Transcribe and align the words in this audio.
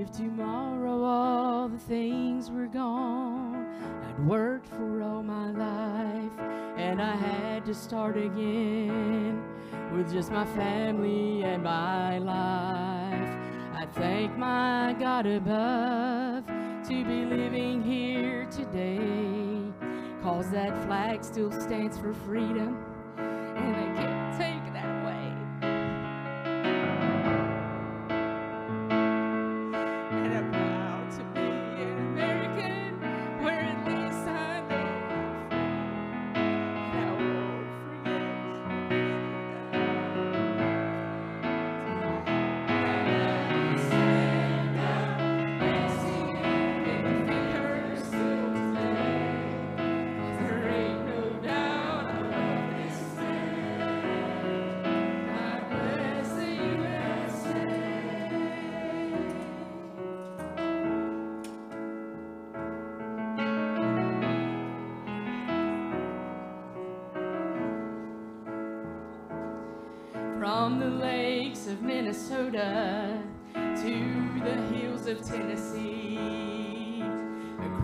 If 0.00 0.10
tomorrow 0.12 1.04
all 1.04 1.68
the 1.68 1.76
things 1.76 2.50
were 2.50 2.68
gone, 2.68 3.66
I'd 4.08 4.26
worked 4.26 4.66
for 4.68 5.02
all 5.02 5.22
my 5.22 5.50
life, 5.50 6.40
and 6.78 7.02
I 7.02 7.14
had 7.14 7.66
to 7.66 7.74
start 7.74 8.16
again 8.16 9.44
with 9.92 10.10
just 10.10 10.32
my 10.32 10.46
family 10.56 11.42
and 11.42 11.62
my 11.62 12.16
life. 12.16 13.36
I 13.74 13.84
thank 13.92 14.38
my 14.38 14.96
God 14.98 15.26
above 15.26 16.46
to 16.46 17.04
be 17.04 17.26
living 17.26 17.82
here 17.82 18.46
today, 18.46 19.70
cause 20.22 20.50
that 20.50 20.82
flag 20.86 21.22
still 21.22 21.52
stands 21.52 21.98
for 21.98 22.14
freedom, 22.14 22.82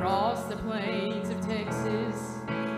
across 0.07 0.45
the 0.45 0.57
plains 0.59 1.31
of 1.31 1.41
Texas, 1.45 2.37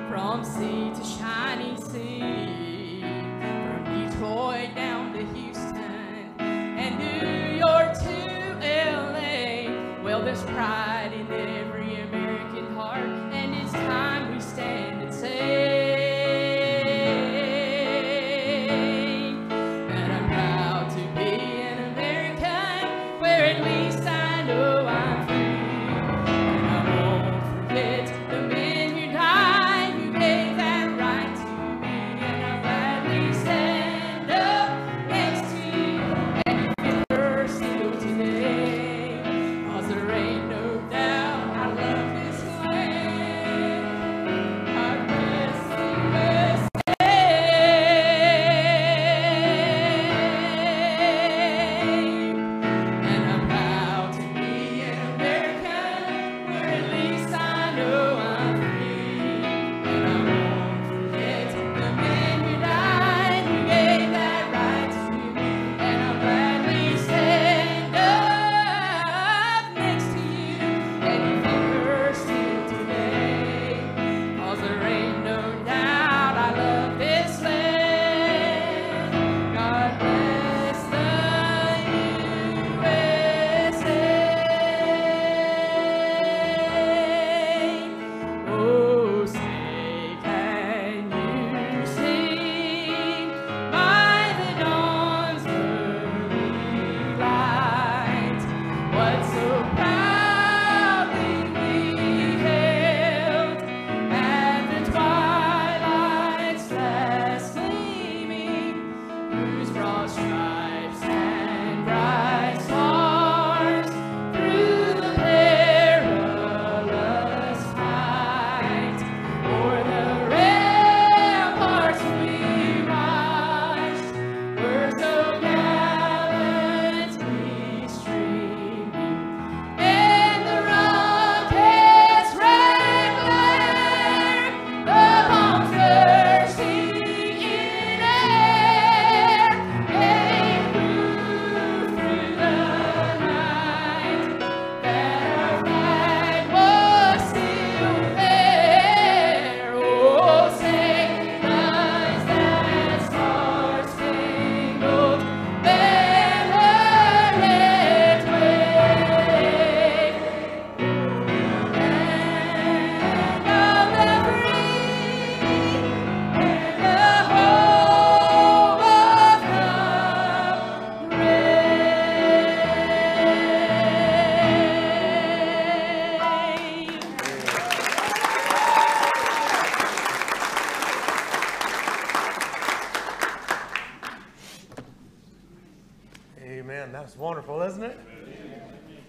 from 0.09 0.43
sea 0.43 0.91
to 0.95 1.05
shining 1.05 1.77
sea, 1.77 3.03
from 3.03 3.85
Detroit 3.85 4.75
down 4.75 5.12
to 5.12 5.23
Houston 5.35 6.41
and 6.41 6.98
New 6.98 7.59
York 7.59 7.93
to 7.98 8.17
LA. 8.65 10.03
Well, 10.03 10.23
there's 10.23 10.43
pride 10.45 11.12
in 11.12 11.31
every 11.31 11.67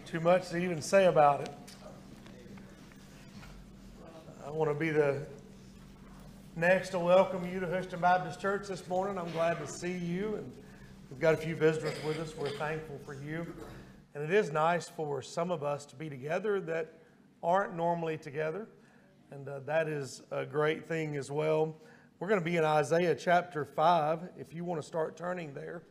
Too 0.09 0.19
much 0.19 0.49
to 0.49 0.57
even 0.57 0.81
say 0.81 1.05
about 1.05 1.41
it. 1.41 1.49
I 4.43 4.49
want 4.49 4.71
to 4.71 4.73
be 4.73 4.89
the 4.89 5.21
next 6.55 6.89
to 6.89 6.99
welcome 6.99 7.47
you 7.47 7.59
to 7.59 7.67
Houston 7.67 7.99
Baptist 7.99 8.41
Church 8.41 8.67
this 8.67 8.87
morning. 8.87 9.19
I'm 9.19 9.31
glad 9.33 9.59
to 9.59 9.67
see 9.67 9.91
you, 9.91 10.33
and 10.37 10.51
we've 11.11 11.19
got 11.19 11.35
a 11.35 11.37
few 11.37 11.55
visitors 11.55 11.93
with 12.03 12.17
us. 12.17 12.35
We're 12.35 12.49
thankful 12.49 12.99
for 13.05 13.13
you. 13.13 13.45
And 14.15 14.23
it 14.23 14.31
is 14.31 14.51
nice 14.51 14.89
for 14.89 15.21
some 15.21 15.51
of 15.51 15.61
us 15.61 15.85
to 15.85 15.95
be 15.95 16.09
together 16.09 16.59
that 16.61 16.91
aren't 17.43 17.75
normally 17.75 18.17
together, 18.17 18.67
and 19.29 19.47
uh, 19.47 19.59
that 19.67 19.87
is 19.87 20.23
a 20.31 20.43
great 20.43 20.87
thing 20.87 21.17
as 21.17 21.29
well. 21.29 21.75
We're 22.19 22.29
going 22.29 22.41
to 22.41 22.45
be 22.45 22.57
in 22.57 22.63
Isaiah 22.63 23.13
chapter 23.13 23.63
5, 23.63 24.21
if 24.39 24.55
you 24.55 24.65
want 24.65 24.81
to 24.81 24.87
start 24.87 25.17
turning 25.17 25.53
there. 25.53 25.83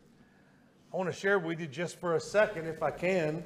I 0.92 0.96
want 0.96 1.08
to 1.08 1.14
share 1.14 1.38
with 1.38 1.60
you 1.60 1.68
just 1.68 2.00
for 2.00 2.16
a 2.16 2.20
second, 2.20 2.66
if 2.66 2.82
I 2.82 2.90
can, 2.90 3.44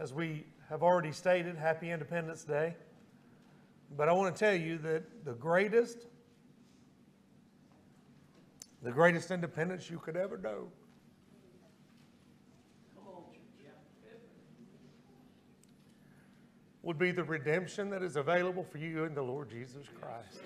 As 0.00 0.12
we 0.12 0.44
have 0.68 0.82
already 0.82 1.12
stated, 1.12 1.56
Happy 1.56 1.90
Independence 1.90 2.44
Day. 2.44 2.74
But 3.96 4.08
I 4.08 4.12
want 4.12 4.34
to 4.34 4.38
tell 4.38 4.54
you 4.54 4.78
that 4.78 5.24
the 5.24 5.34
greatest, 5.34 6.06
the 8.82 8.90
greatest 8.90 9.30
independence 9.30 9.88
you 9.88 9.98
could 9.98 10.16
ever 10.16 10.36
know 10.36 10.68
would 16.82 16.98
be 16.98 17.12
the 17.12 17.24
redemption 17.24 17.88
that 17.88 18.02
is 18.02 18.16
available 18.16 18.62
for 18.62 18.78
you 18.78 19.04
in 19.04 19.14
the 19.14 19.22
Lord 19.22 19.48
Jesus 19.48 19.86
Christ. 20.00 20.42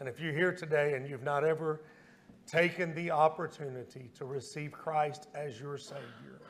And 0.00 0.08
if 0.08 0.20
you're 0.20 0.32
here 0.32 0.52
today 0.52 0.94
and 0.94 1.08
you've 1.08 1.22
not 1.22 1.44
ever 1.44 1.82
taken 2.46 2.94
the 2.94 3.10
opportunity 3.10 4.10
to 4.14 4.24
receive 4.24 4.72
Christ 4.72 5.28
as 5.34 5.60
your 5.60 5.78
Savior, 5.78 6.40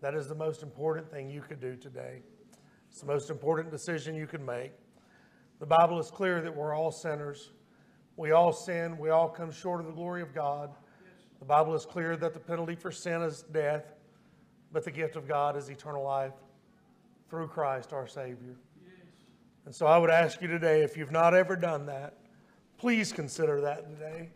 that 0.00 0.14
is 0.14 0.28
the 0.28 0.34
most 0.34 0.62
important 0.62 1.10
thing 1.10 1.28
you 1.28 1.40
could 1.40 1.60
do 1.60 1.76
today. 1.76 2.22
It's 2.90 3.00
the 3.00 3.06
most 3.06 3.30
important 3.30 3.70
decision 3.70 4.14
you 4.14 4.26
can 4.26 4.44
make. 4.44 4.72
The 5.58 5.66
Bible 5.66 5.98
is 5.98 6.10
clear 6.10 6.40
that 6.40 6.54
we're 6.54 6.74
all 6.74 6.92
sinners. 6.92 7.50
We 8.16 8.30
all 8.30 8.52
sin. 8.52 8.96
We 8.98 9.10
all 9.10 9.28
come 9.28 9.50
short 9.50 9.80
of 9.80 9.86
the 9.86 9.92
glory 9.92 10.22
of 10.22 10.34
God. 10.34 10.70
The 11.40 11.44
Bible 11.44 11.74
is 11.74 11.84
clear 11.84 12.16
that 12.16 12.32
the 12.32 12.40
penalty 12.40 12.74
for 12.74 12.90
sin 12.90 13.22
is 13.22 13.42
death, 13.52 13.94
but 14.72 14.84
the 14.84 14.90
gift 14.90 15.16
of 15.16 15.28
God 15.28 15.56
is 15.56 15.68
eternal 15.68 16.02
life 16.02 16.32
through 17.28 17.48
Christ 17.48 17.92
our 17.92 18.06
Savior. 18.06 18.56
And 19.66 19.74
so 19.74 19.86
I 19.86 19.98
would 19.98 20.10
ask 20.10 20.40
you 20.40 20.48
today, 20.48 20.82
if 20.82 20.96
you've 20.96 21.12
not 21.12 21.34
ever 21.34 21.54
done 21.54 21.86
that, 21.86 22.14
please 22.78 23.12
consider 23.12 23.60
that 23.60 23.88
today. 23.88 24.30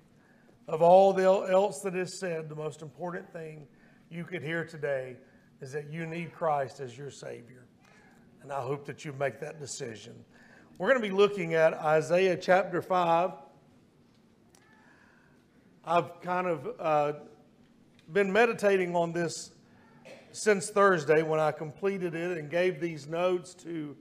Of 0.69 0.83
all 0.83 1.13
the 1.13 1.25
else 1.25 1.81
that 1.81 1.97
is 1.97 2.19
said, 2.19 2.49
the 2.49 2.55
most 2.55 2.83
important 2.83 3.33
thing 3.33 3.67
you 4.11 4.25
could 4.25 4.43
hear 4.43 4.65
today 4.65 5.17
is 5.63 5.71
that 5.71 5.93
you 5.93 6.05
need 6.05 6.35
Christ 6.35 6.81
as 6.81 6.99
your 6.99 7.11
Savior. 7.11 7.65
And 8.43 8.53
I 8.53 8.61
hope 8.61 8.85
that 8.87 9.05
you 9.05 9.13
make 9.13 9.39
that 9.41 9.61
decision. 9.61 10.13
We're 10.77 10.89
going 10.89 11.01
to 11.01 11.09
be 11.09 11.15
looking 11.15 11.55
at 11.55 11.73
Isaiah 11.73 12.37
chapter 12.37 12.83
5. 12.83 13.31
I've 15.85 16.21
kind 16.21 16.49
of 16.49 16.69
uh, 16.81 17.13
been 18.13 18.33
meditating 18.33 18.97
on 18.97 19.13
this 19.13 19.53
since 20.33 20.69
Thursday 20.69 21.23
when 21.23 21.39
I 21.39 21.53
completed 21.53 22.17
it 22.17 22.39
and 22.39 22.51
gave 22.51 22.81
these 22.81 23.07
notes 23.07 23.55
to 23.63 23.97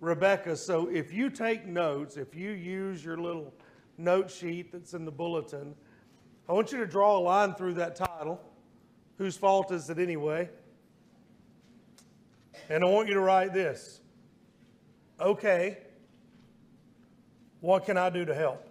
Rebecca. 0.00 0.56
So 0.56 0.88
if 0.88 1.10
you 1.10 1.30
take 1.30 1.64
notes, 1.66 2.18
if 2.18 2.34
you 2.34 2.50
use 2.50 3.02
your 3.02 3.16
little 3.16 3.54
note 3.96 4.30
sheet 4.30 4.72
that's 4.72 4.92
in 4.92 5.06
the 5.06 5.10
bulletin, 5.10 5.74
I 6.50 6.52
want 6.52 6.70
you 6.70 6.78
to 6.78 6.86
draw 6.86 7.16
a 7.16 7.20
line 7.20 7.54
through 7.54 7.74
that 7.74 7.96
title. 7.96 8.38
Whose 9.16 9.38
fault 9.38 9.72
is 9.72 9.88
it 9.88 9.98
anyway? 9.98 10.50
And 12.68 12.84
I 12.84 12.86
want 12.86 13.08
you 13.08 13.14
to 13.14 13.20
write 13.20 13.54
this. 13.54 14.00
Okay, 15.20 15.78
what 17.60 17.84
can 17.84 17.96
I 17.96 18.10
do 18.10 18.24
to 18.24 18.34
help? 18.34 18.64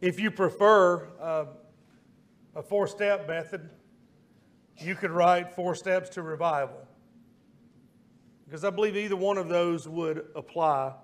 If 0.00 0.18
you 0.18 0.30
prefer 0.30 1.08
uh, 1.20 1.44
a 2.54 2.62
four 2.62 2.86
step 2.86 3.28
method, 3.28 3.68
you 4.78 4.94
could 4.94 5.10
write 5.10 5.54
Four 5.54 5.74
Steps 5.74 6.08
to 6.10 6.22
Revival. 6.22 6.86
Because 8.44 8.64
I 8.64 8.70
believe 8.70 8.96
either 8.96 9.16
one 9.16 9.36
of 9.36 9.48
those 9.48 9.88
would 9.88 10.26
apply. 10.34 10.94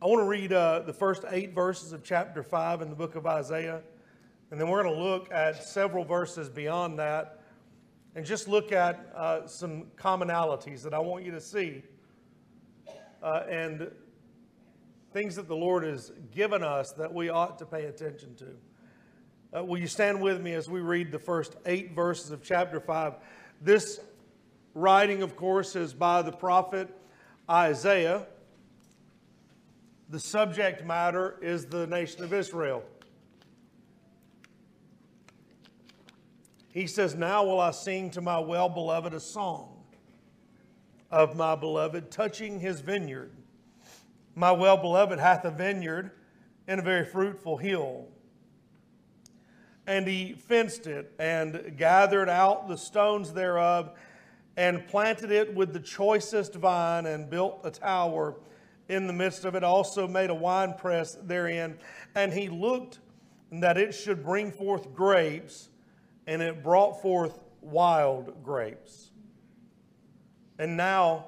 I 0.00 0.06
want 0.06 0.20
to 0.20 0.28
read 0.28 0.52
uh, 0.52 0.80
the 0.80 0.92
first 0.92 1.24
eight 1.30 1.54
verses 1.54 1.92
of 1.92 2.04
chapter 2.04 2.42
5 2.42 2.82
in 2.82 2.90
the 2.90 2.94
book 2.94 3.16
of 3.16 3.26
Isaiah. 3.26 3.82
And 4.50 4.60
then 4.60 4.68
we're 4.68 4.82
going 4.82 4.94
to 4.94 5.02
look 5.02 5.32
at 5.32 5.64
several 5.64 6.04
verses 6.04 6.48
beyond 6.48 6.98
that 6.98 7.40
and 8.14 8.24
just 8.24 8.48
look 8.48 8.72
at 8.72 9.12
uh, 9.14 9.46
some 9.46 9.86
commonalities 9.96 10.82
that 10.82 10.94
I 10.94 10.98
want 10.98 11.24
you 11.24 11.32
to 11.32 11.40
see 11.40 11.82
uh, 13.22 13.42
and 13.48 13.90
things 15.12 15.34
that 15.36 15.48
the 15.48 15.56
Lord 15.56 15.82
has 15.84 16.12
given 16.34 16.62
us 16.62 16.92
that 16.92 17.12
we 17.12 17.28
ought 17.28 17.58
to 17.58 17.66
pay 17.66 17.86
attention 17.86 18.34
to. 18.36 18.46
Uh, 19.58 19.64
will 19.64 19.78
you 19.78 19.86
stand 19.86 20.20
with 20.20 20.40
me 20.40 20.54
as 20.54 20.68
we 20.68 20.80
read 20.80 21.10
the 21.10 21.18
first 21.18 21.56
eight 21.66 21.94
verses 21.94 22.30
of 22.30 22.42
chapter 22.42 22.78
5? 22.78 23.14
This 23.60 24.00
writing, 24.74 25.22
of 25.22 25.34
course, 25.36 25.74
is 25.74 25.92
by 25.92 26.22
the 26.22 26.32
prophet 26.32 26.88
Isaiah. 27.50 28.26
The 30.10 30.20
subject 30.20 30.84
matter 30.84 31.38
is 31.42 31.66
the 31.66 31.86
nation 31.86 32.22
of 32.22 32.32
Israel. 32.32 32.84
He 36.76 36.86
says, 36.86 37.14
Now 37.14 37.42
will 37.42 37.58
I 37.58 37.70
sing 37.70 38.10
to 38.10 38.20
my 38.20 38.38
well 38.38 38.68
beloved 38.68 39.14
a 39.14 39.20
song 39.20 39.82
of 41.10 41.34
my 41.34 41.54
beloved 41.54 42.10
touching 42.10 42.60
his 42.60 42.80
vineyard. 42.80 43.32
My 44.34 44.52
well 44.52 44.76
beloved 44.76 45.18
hath 45.18 45.46
a 45.46 45.50
vineyard 45.50 46.10
in 46.68 46.78
a 46.78 46.82
very 46.82 47.06
fruitful 47.06 47.56
hill 47.56 48.08
and 49.86 50.06
he 50.06 50.34
fenced 50.34 50.86
it 50.86 51.14
and 51.18 51.78
gathered 51.78 52.28
out 52.28 52.68
the 52.68 52.76
stones 52.76 53.32
thereof 53.32 53.92
and 54.58 54.86
planted 54.86 55.30
it 55.30 55.54
with 55.54 55.72
the 55.72 55.80
choicest 55.80 56.56
vine 56.56 57.06
and 57.06 57.30
built 57.30 57.60
a 57.64 57.70
tower 57.70 58.34
in 58.90 59.06
the 59.06 59.14
midst 59.14 59.46
of 59.46 59.54
it 59.54 59.64
also 59.64 60.06
made 60.06 60.28
a 60.28 60.34
winepress 60.34 61.16
therein 61.22 61.78
and 62.14 62.34
he 62.34 62.50
looked 62.50 62.98
that 63.50 63.78
it 63.78 63.94
should 63.94 64.22
bring 64.22 64.52
forth 64.52 64.92
grapes 64.92 65.70
and 66.26 66.42
it 66.42 66.62
brought 66.62 67.00
forth 67.02 67.44
wild 67.60 68.42
grapes 68.42 69.10
and 70.58 70.76
now 70.76 71.26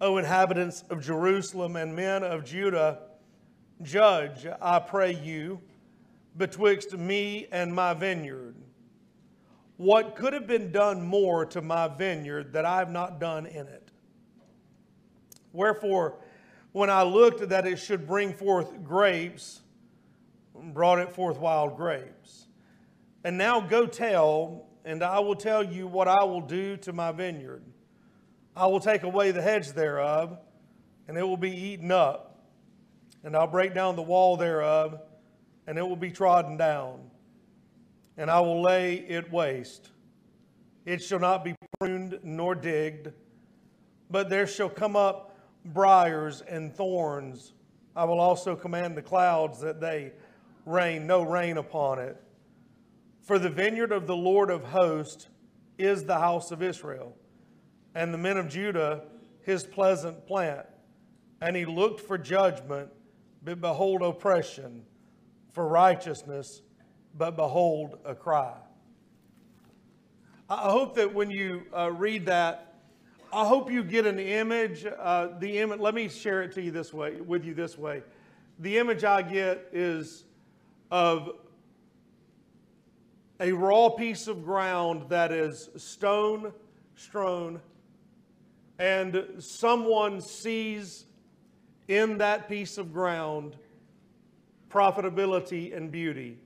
o 0.00 0.16
inhabitants 0.16 0.84
of 0.90 1.02
jerusalem 1.02 1.76
and 1.76 1.94
men 1.94 2.22
of 2.22 2.44
judah 2.44 3.00
judge 3.82 4.46
i 4.60 4.78
pray 4.78 5.12
you 5.12 5.60
betwixt 6.38 6.96
me 6.96 7.48
and 7.50 7.74
my 7.74 7.92
vineyard. 7.92 8.54
What 9.76 10.16
could 10.16 10.32
have 10.32 10.46
been 10.46 10.72
done 10.72 11.02
more 11.02 11.44
to 11.46 11.60
my 11.60 11.88
vineyard 11.88 12.52
that 12.52 12.64
I 12.64 12.78
have 12.78 12.90
not 12.90 13.20
done 13.20 13.46
in 13.46 13.66
it? 13.66 13.90
Wherefore, 15.52 16.16
when 16.72 16.90
I 16.90 17.02
looked 17.02 17.48
that 17.48 17.66
it 17.66 17.76
should 17.76 18.06
bring 18.06 18.32
forth 18.32 18.82
grapes, 18.82 19.60
brought 20.54 20.98
it 20.98 21.12
forth 21.12 21.38
wild 21.38 21.76
grapes. 21.76 22.46
And 23.24 23.36
now 23.36 23.60
go 23.60 23.86
tell, 23.86 24.66
and 24.84 25.02
I 25.02 25.18
will 25.18 25.36
tell 25.36 25.62
you 25.62 25.86
what 25.86 26.08
I 26.08 26.24
will 26.24 26.40
do 26.40 26.76
to 26.78 26.92
my 26.92 27.12
vineyard. 27.12 27.62
I 28.56 28.66
will 28.66 28.80
take 28.80 29.02
away 29.02 29.30
the 29.30 29.42
hedge 29.42 29.72
thereof, 29.72 30.38
and 31.06 31.16
it 31.16 31.22
will 31.22 31.36
be 31.36 31.50
eaten 31.50 31.90
up. 31.90 32.42
And 33.24 33.36
I'll 33.36 33.46
break 33.46 33.74
down 33.74 33.96
the 33.96 34.02
wall 34.02 34.36
thereof, 34.36 35.00
and 35.66 35.78
it 35.78 35.86
will 35.86 35.96
be 35.96 36.10
trodden 36.10 36.56
down, 36.56 37.10
and 38.16 38.30
I 38.30 38.40
will 38.40 38.62
lay 38.62 38.94
it 38.94 39.30
waste. 39.30 39.90
It 40.86 41.02
shall 41.02 41.18
not 41.18 41.44
be 41.44 41.54
pruned 41.78 42.20
nor 42.22 42.54
digged, 42.54 43.12
but 44.10 44.30
there 44.30 44.46
shall 44.46 44.70
come 44.70 44.96
up 44.96 45.36
briars 45.66 46.40
and 46.40 46.74
thorns. 46.74 47.52
I 47.94 48.04
will 48.04 48.20
also 48.20 48.56
command 48.56 48.96
the 48.96 49.02
clouds 49.02 49.60
that 49.60 49.80
they 49.80 50.12
rain 50.64 51.06
no 51.06 51.22
rain 51.22 51.58
upon 51.58 51.98
it. 51.98 52.16
For 53.28 53.38
the 53.38 53.50
vineyard 53.50 53.92
of 53.92 54.06
the 54.06 54.16
Lord 54.16 54.48
of 54.48 54.64
hosts 54.64 55.28
is 55.76 56.04
the 56.04 56.18
house 56.18 56.50
of 56.50 56.62
Israel, 56.62 57.14
and 57.94 58.14
the 58.14 58.16
men 58.16 58.38
of 58.38 58.48
Judah 58.48 59.02
his 59.42 59.64
pleasant 59.64 60.26
plant. 60.26 60.64
And 61.42 61.54
he 61.54 61.66
looked 61.66 62.00
for 62.00 62.16
judgment, 62.16 62.88
but 63.44 63.60
behold 63.60 64.00
oppression 64.00 64.82
for 65.52 65.68
righteousness, 65.68 66.62
but 67.18 67.36
behold, 67.36 67.98
a 68.06 68.14
cry. 68.14 68.54
I 70.48 70.70
hope 70.70 70.94
that 70.94 71.12
when 71.12 71.30
you 71.30 71.64
uh, 71.76 71.92
read 71.92 72.24
that, 72.24 72.76
I 73.30 73.46
hope 73.46 73.70
you 73.70 73.84
get 73.84 74.06
an 74.06 74.18
image. 74.18 74.86
Uh, 74.86 75.38
the 75.38 75.58
image. 75.58 75.80
Let 75.80 75.92
me 75.92 76.08
share 76.08 76.44
it 76.44 76.52
to 76.52 76.62
you 76.62 76.70
this 76.70 76.94
way, 76.94 77.20
with 77.20 77.44
you 77.44 77.52
this 77.52 77.76
way. 77.76 78.02
The 78.60 78.78
image 78.78 79.04
I 79.04 79.20
get 79.20 79.68
is 79.70 80.24
of 80.90 81.32
a 83.40 83.52
raw 83.52 83.88
piece 83.88 84.26
of 84.26 84.44
ground 84.44 85.08
that 85.08 85.32
is 85.32 85.70
stone 85.76 86.52
strewn, 86.96 87.60
and 88.78 89.24
someone 89.38 90.20
sees 90.20 91.06
in 91.86 92.18
that 92.18 92.48
piece 92.48 92.78
of 92.78 92.92
ground 92.92 93.56
profitability, 94.68 95.76
and 95.76 95.90
beauty. 95.90 96.38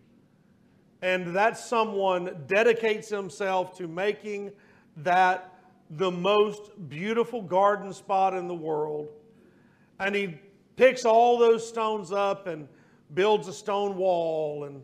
And 1.00 1.34
that 1.34 1.58
someone 1.58 2.44
dedicates 2.46 3.08
himself 3.08 3.76
to 3.78 3.88
making 3.88 4.52
that 4.98 5.52
the 5.90 6.10
most 6.10 6.70
beautiful 6.88 7.42
garden 7.42 7.92
spot 7.92 8.34
in 8.34 8.46
the 8.46 8.54
world. 8.54 9.08
And 9.98 10.14
he 10.14 10.38
picks 10.76 11.04
all 11.04 11.38
those 11.38 11.66
stones 11.66 12.12
up 12.12 12.46
and 12.46 12.68
builds 13.14 13.48
a 13.48 13.52
stone 13.52 13.96
wall 13.96 14.64
and, 14.64 14.82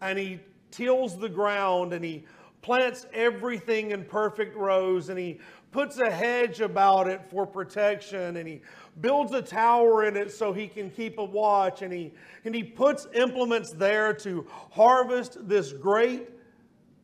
and 0.00 0.18
he 0.18 0.40
tills 0.72 1.16
the 1.18 1.28
ground 1.28 1.92
and 1.92 2.04
he 2.04 2.24
plants 2.62 3.06
everything 3.12 3.90
in 3.92 4.04
perfect 4.04 4.56
rows 4.56 5.08
and 5.08 5.18
he 5.18 5.38
puts 5.70 5.98
a 5.98 6.10
hedge 6.10 6.60
about 6.60 7.08
it 7.08 7.20
for 7.30 7.46
protection 7.46 8.36
and 8.36 8.48
he 8.48 8.60
builds 9.00 9.32
a 9.32 9.42
tower 9.42 10.04
in 10.04 10.16
it 10.16 10.30
so 10.30 10.52
he 10.52 10.66
can 10.68 10.90
keep 10.90 11.18
a 11.18 11.24
watch 11.24 11.82
and 11.82 11.92
he 11.92 12.12
and 12.44 12.54
he 12.54 12.62
puts 12.62 13.06
implements 13.14 13.72
there 13.72 14.12
to 14.12 14.46
harvest 14.70 15.48
this 15.48 15.72
great 15.72 16.28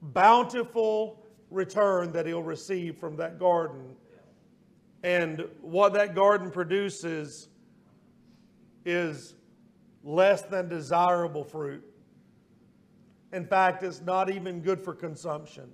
bountiful 0.02 1.24
return 1.50 2.12
that 2.12 2.26
he'll 2.26 2.42
receive 2.42 2.96
from 2.96 3.16
that 3.16 3.38
garden. 3.38 3.96
And 5.02 5.46
what 5.62 5.92
that 5.94 6.14
garden 6.14 6.50
produces 6.50 7.48
is 8.84 9.34
less 10.04 10.42
than 10.42 10.68
desirable 10.68 11.44
fruit 11.44 11.87
in 13.32 13.46
fact, 13.46 13.82
it's 13.82 14.00
not 14.00 14.30
even 14.30 14.60
good 14.60 14.80
for 14.80 14.94
consumption. 14.94 15.70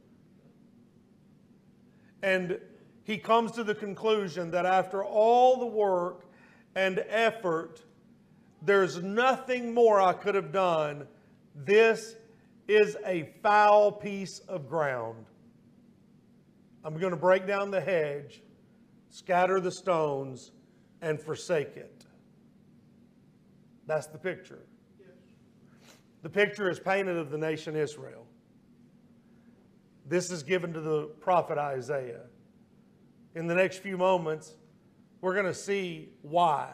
And 2.22 2.58
he 3.04 3.18
comes 3.18 3.52
to 3.52 3.64
the 3.64 3.74
conclusion 3.74 4.50
that 4.52 4.66
after 4.66 5.04
all 5.04 5.58
the 5.58 5.66
work 5.66 6.24
and 6.74 7.04
effort, 7.08 7.82
there's 8.62 9.02
nothing 9.02 9.74
more 9.74 10.00
I 10.00 10.14
could 10.14 10.34
have 10.34 10.52
done. 10.52 11.06
This 11.54 12.16
is 12.66 12.96
a 13.04 13.30
foul 13.42 13.92
piece 13.92 14.38
of 14.40 14.68
ground. 14.68 15.26
I'm 16.82 16.98
going 16.98 17.12
to 17.12 17.16
break 17.16 17.46
down 17.46 17.70
the 17.70 17.80
hedge, 17.80 18.42
scatter 19.10 19.60
the 19.60 19.70
stones, 19.70 20.52
and 21.02 21.20
forsake 21.20 21.76
it. 21.76 22.04
That's 23.86 24.06
the 24.06 24.18
picture. 24.18 24.62
The 26.24 26.30
picture 26.30 26.70
is 26.70 26.80
painted 26.80 27.18
of 27.18 27.30
the 27.30 27.36
nation 27.36 27.76
Israel. 27.76 28.26
This 30.06 30.30
is 30.30 30.42
given 30.42 30.72
to 30.72 30.80
the 30.80 31.02
prophet 31.20 31.58
Isaiah. 31.58 32.22
In 33.34 33.46
the 33.46 33.54
next 33.54 33.80
few 33.80 33.98
moments, 33.98 34.54
we're 35.20 35.34
going 35.34 35.44
to 35.44 35.52
see 35.52 36.08
why 36.22 36.70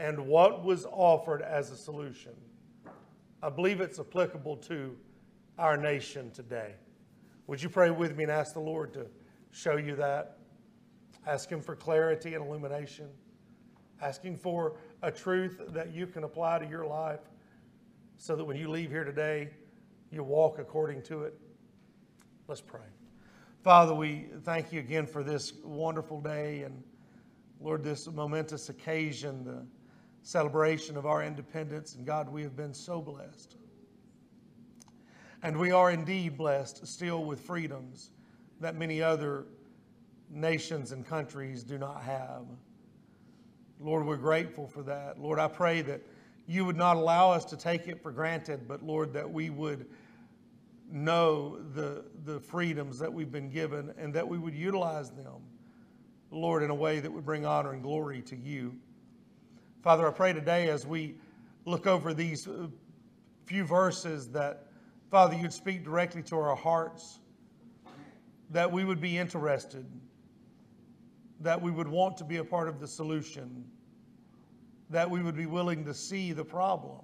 and 0.00 0.26
what 0.26 0.64
was 0.64 0.86
offered 0.90 1.40
as 1.40 1.70
a 1.70 1.76
solution. 1.76 2.32
I 3.44 3.48
believe 3.48 3.80
it's 3.80 4.00
applicable 4.00 4.56
to 4.56 4.96
our 5.56 5.76
nation 5.76 6.32
today. 6.32 6.74
Would 7.46 7.62
you 7.62 7.68
pray 7.68 7.90
with 7.90 8.16
me 8.16 8.24
and 8.24 8.32
ask 8.32 8.54
the 8.54 8.60
Lord 8.60 8.92
to 8.94 9.06
show 9.52 9.76
you 9.76 9.94
that? 9.94 10.38
Ask 11.28 11.48
Him 11.48 11.60
for 11.60 11.76
clarity 11.76 12.34
and 12.34 12.44
illumination. 12.44 13.06
Asking 14.02 14.36
for 14.36 14.74
a 15.00 15.12
truth 15.12 15.60
that 15.68 15.92
you 15.92 16.08
can 16.08 16.24
apply 16.24 16.58
to 16.58 16.66
your 16.66 16.84
life 16.84 17.20
so 18.18 18.34
that 18.36 18.44
when 18.44 18.56
you 18.56 18.68
leave 18.68 18.90
here 18.90 19.04
today, 19.04 19.48
you 20.10 20.22
walk 20.24 20.58
according 20.58 21.02
to 21.02 21.22
it. 21.22 21.38
Let's 22.48 22.60
pray. 22.60 22.80
Father, 23.62 23.94
we 23.94 24.26
thank 24.44 24.72
you 24.72 24.80
again 24.80 25.06
for 25.06 25.22
this 25.22 25.52
wonderful 25.64 26.20
day 26.20 26.62
and, 26.62 26.82
Lord, 27.60 27.84
this 27.84 28.08
momentous 28.08 28.68
occasion, 28.70 29.44
the 29.44 29.64
celebration 30.22 30.96
of 30.96 31.06
our 31.06 31.22
independence. 31.22 31.94
And 31.94 32.04
God, 32.04 32.28
we 32.28 32.42
have 32.42 32.56
been 32.56 32.74
so 32.74 33.00
blessed. 33.00 33.56
And 35.42 35.56
we 35.56 35.70
are 35.70 35.92
indeed 35.92 36.36
blessed 36.36 36.86
still 36.86 37.24
with 37.24 37.40
freedoms 37.40 38.10
that 38.60 38.74
many 38.74 39.00
other 39.00 39.44
nations 40.28 40.90
and 40.90 41.06
countries 41.06 41.62
do 41.62 41.78
not 41.78 42.02
have. 42.02 42.42
Lord, 43.78 44.04
we're 44.04 44.16
grateful 44.16 44.66
for 44.66 44.82
that. 44.82 45.20
Lord, 45.20 45.38
I 45.38 45.46
pray 45.46 45.82
that 45.82 46.02
you 46.48 46.64
would 46.64 46.76
not 46.76 46.96
allow 46.96 47.30
us 47.30 47.44
to 47.44 47.56
take 47.58 47.88
it 47.88 48.02
for 48.02 48.10
granted, 48.10 48.66
but 48.66 48.82
Lord, 48.82 49.12
that 49.12 49.30
we 49.30 49.50
would 49.50 49.86
know 50.90 51.58
the, 51.74 52.06
the 52.24 52.40
freedoms 52.40 52.98
that 52.98 53.12
we've 53.12 53.30
been 53.30 53.50
given 53.50 53.92
and 53.98 54.14
that 54.14 54.26
we 54.26 54.38
would 54.38 54.54
utilize 54.54 55.10
them, 55.10 55.42
Lord, 56.30 56.62
in 56.62 56.70
a 56.70 56.74
way 56.74 57.00
that 57.00 57.12
would 57.12 57.26
bring 57.26 57.44
honor 57.44 57.74
and 57.74 57.82
glory 57.82 58.22
to 58.22 58.36
you. 58.36 58.74
Father, 59.82 60.08
I 60.08 60.10
pray 60.10 60.32
today 60.32 60.70
as 60.70 60.86
we 60.86 61.16
look 61.66 61.86
over 61.86 62.14
these 62.14 62.48
uh, 62.48 62.68
few 63.44 63.64
verses 63.64 64.28
that, 64.30 64.68
Father, 65.10 65.36
you'd 65.36 65.52
speak 65.52 65.84
directly 65.84 66.22
to 66.24 66.36
our 66.36 66.56
hearts, 66.56 67.18
that 68.50 68.72
we 68.72 68.84
would 68.84 69.02
be 69.02 69.18
interested, 69.18 69.84
that 71.40 71.60
we 71.60 71.70
would 71.70 71.88
want 71.88 72.16
to 72.16 72.24
be 72.24 72.38
a 72.38 72.44
part 72.44 72.68
of 72.68 72.80
the 72.80 72.86
solution 72.86 73.66
that 74.90 75.10
we 75.10 75.22
would 75.22 75.36
be 75.36 75.46
willing 75.46 75.84
to 75.84 75.94
see 75.94 76.32
the 76.32 76.44
problem. 76.44 77.00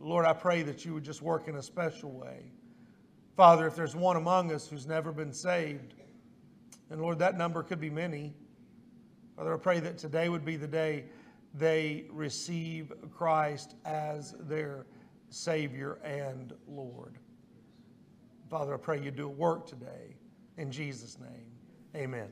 Lord, 0.00 0.26
I 0.26 0.32
pray 0.32 0.62
that 0.62 0.84
you 0.84 0.94
would 0.94 1.04
just 1.04 1.22
work 1.22 1.48
in 1.48 1.56
a 1.56 1.62
special 1.62 2.10
way. 2.10 2.52
Father, 3.36 3.66
if 3.66 3.76
there's 3.76 3.96
one 3.96 4.16
among 4.16 4.52
us 4.52 4.68
who's 4.68 4.86
never 4.86 5.12
been 5.12 5.32
saved, 5.32 5.94
and 6.90 7.00
Lord, 7.00 7.18
that 7.20 7.38
number 7.38 7.62
could 7.62 7.80
be 7.80 7.88
many. 7.88 8.34
Father, 9.36 9.54
I 9.54 9.56
pray 9.56 9.80
that 9.80 9.96
today 9.96 10.28
would 10.28 10.44
be 10.44 10.56
the 10.56 10.68
day 10.68 11.04
they 11.54 12.04
receive 12.10 12.92
Christ 13.10 13.76
as 13.84 14.34
their 14.40 14.86
Savior 15.30 15.98
and 16.04 16.52
Lord. 16.66 17.18
Father, 18.50 18.74
I 18.74 18.76
pray 18.76 19.02
you 19.02 19.10
do 19.10 19.26
a 19.26 19.30
work 19.30 19.66
today. 19.66 20.16
In 20.58 20.70
Jesus' 20.70 21.18
name, 21.18 21.46
amen. 21.96 22.28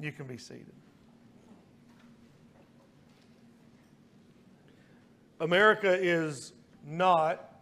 You 0.00 0.10
can 0.10 0.26
be 0.26 0.36
seated. 0.36 0.74
America 5.44 5.92
is 5.92 6.54
not 6.86 7.60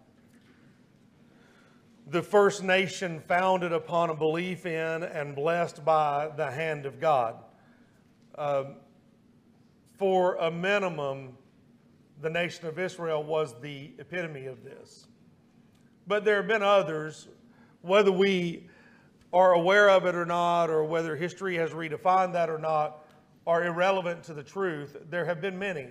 the 2.07 2.23
first 2.23 2.63
nation 2.63 3.19
founded 3.19 3.73
upon 3.73 4.09
a 4.09 4.15
belief 4.15 4.67
in 4.67 5.03
and 5.03 5.35
blessed 5.35 5.85
by 5.85 6.31
the 6.37 6.49
hand 6.49 6.87
of 6.87 7.01
God. 7.01 7.43
Uh, 8.37 8.65
for 9.99 10.37
a 10.37 10.49
minimum, 10.49 11.37
the 12.21 12.31
nation 12.31 12.69
of 12.69 12.79
Israel 12.79 13.25
was 13.25 13.61
the 13.61 13.91
epitome 13.99 14.47
of 14.47 14.63
this. 14.63 15.09
But 16.07 16.25
there 16.25 16.37
have 16.37 16.47
been 16.47 16.63
others, 16.63 17.27
whether 17.81 18.13
we 18.13 18.69
are 19.33 19.55
aware 19.55 19.91
of 19.91 20.07
it 20.07 20.15
or 20.15 20.27
not, 20.27 20.71
or 20.71 20.85
whether 20.85 21.17
history 21.17 21.57
has 21.57 21.73
redefined 21.73 22.33
that 22.35 22.49
or 22.49 22.59
not, 22.59 23.09
are 23.45 23.65
irrelevant 23.65 24.23
to 24.23 24.35
the 24.35 24.45
truth. 24.45 24.97
There 25.11 25.25
have 25.25 25.41
been 25.41 25.59
many. 25.59 25.89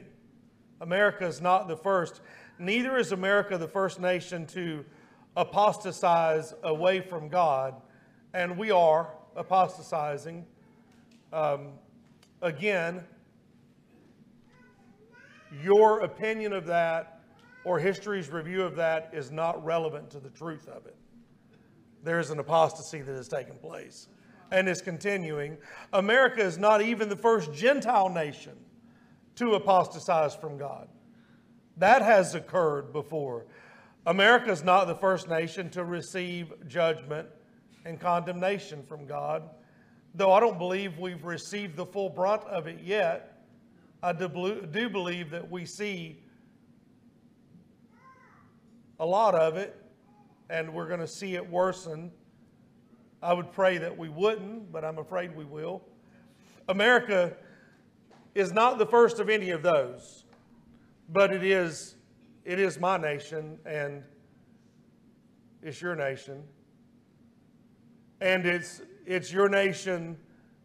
America 0.82 1.26
is 1.26 1.40
not 1.40 1.68
the 1.68 1.78
first. 1.78 2.22
Neither 2.60 2.98
is 2.98 3.12
America 3.12 3.58
the 3.58 3.68
first 3.68 4.00
nation 4.00 4.46
to 4.48 4.84
apostatize 5.38 6.54
away 6.64 7.00
from 7.00 7.30
God, 7.30 7.76
and 8.34 8.58
we 8.58 8.72
are 8.72 9.14
apostatizing. 9.36 10.46
Um, 11.32 11.74
again, 12.42 13.04
your 15.64 16.02
opinion 16.02 16.52
of 16.52 16.66
that 16.66 17.22
or 17.64 17.78
history's 17.78 18.30
review 18.30 18.64
of 18.64 18.76
that 18.76 19.12
is 19.14 19.32
not 19.32 19.64
relevant 19.64 20.10
to 20.10 20.20
the 20.20 20.30
truth 20.32 20.68
of 20.68 20.88
it. 20.88 20.96
There 22.04 22.20
is 22.20 22.32
an 22.32 22.40
apostasy 22.40 23.02
that 23.02 23.16
has 23.16 23.28
taken 23.28 23.56
place 23.58 24.08
and 24.50 24.68
is 24.68 24.82
continuing. 24.82 25.58
America 25.94 26.42
is 26.42 26.58
not 26.58 26.82
even 26.82 27.08
the 27.08 27.16
first 27.16 27.54
Gentile 27.54 28.10
nation 28.10 28.58
to 29.42 29.56
apostatize 29.56 30.36
from 30.36 30.56
God. 30.56 30.88
That 31.78 32.04
has 32.04 32.36
occurred 32.36 32.94
before. 32.94 33.48
America 34.06 34.52
is 34.52 34.64
not 34.64 34.86
the 34.86 34.94
first 34.94 35.28
nation 35.28 35.68
to 35.72 35.84
receive 35.84 36.54
judgment 36.68 37.28
and 37.84 38.00
condemnation 38.00 38.84
from 38.84 39.08
God. 39.08 39.42
Though 40.14 40.32
I 40.32 40.40
don't 40.40 40.60
believe 40.60 41.00
we've 41.00 41.26
received 41.26 41.76
the 41.76 41.88
full 41.88 42.08
brunt 42.08 42.44
of 42.44 42.68
it 42.68 42.82
yet, 42.84 43.42
I 44.04 44.14
do 44.14 44.30
believe 44.30 45.32
that 45.32 45.50
we 45.50 45.66
see 45.66 46.20
a 49.00 49.06
lot 49.06 49.34
of 49.34 49.58
it, 49.58 49.76
and 50.52 50.72
we're 50.72 50.88
going 50.88 51.00
to 51.00 51.08
see 51.08 51.34
it 51.34 51.50
worsen. 51.50 52.12
I 53.24 53.34
would 53.34 53.52
pray 53.52 53.80
that 53.80 53.98
we 53.98 54.08
wouldn't, 54.08 54.72
but 54.72 54.86
I'm 54.86 55.00
afraid 55.00 55.36
we 55.36 55.46
will. 55.46 55.82
America 56.70 57.36
is 58.34 58.54
not 58.54 58.78
the 58.78 58.86
first 58.86 59.20
of 59.20 59.30
any 59.30 59.50
of 59.52 59.62
those, 59.62 60.26
but 61.10 61.34
it 61.34 61.44
is, 61.44 61.96
it 62.46 62.60
is 62.60 62.80
my 62.80 62.98
nation 62.98 63.60
and 63.66 64.04
it's 65.62 65.82
your 65.82 65.96
nation. 65.96 66.44
And 68.20 68.46
it's, 68.46 68.82
it's 69.06 69.32
your 69.32 69.50
nation 69.50 70.18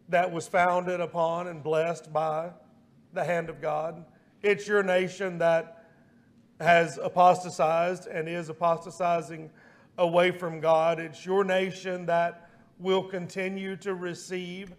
that 0.09 0.31
was 0.31 0.47
founded 0.47 1.01
upon 1.01 1.47
and 1.47 1.61
blessed 1.61 2.13
by 2.13 2.51
the 3.13 3.23
hand 3.23 3.49
of 3.49 3.61
God. 3.61 4.05
It's 4.41 4.67
your 4.67 4.83
nation 4.83 5.37
that 5.39 5.85
has 6.59 6.97
apostatized 7.01 8.07
and 8.07 8.27
is 8.27 8.49
apostatizing 8.49 9.49
away 9.97 10.31
from 10.31 10.59
God. 10.59 10.99
It's 10.99 11.25
your 11.25 11.43
nation 11.43 12.05
that 12.05 12.49
will 12.79 13.03
continue 13.03 13.75
to 13.77 13.95
receive 13.95 14.73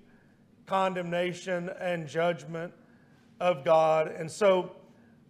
condemnation 0.66 1.70
and 1.80 2.06
judgment 2.06 2.72
of 3.40 3.64
God. 3.64 4.08
And 4.08 4.30
so 4.30 4.72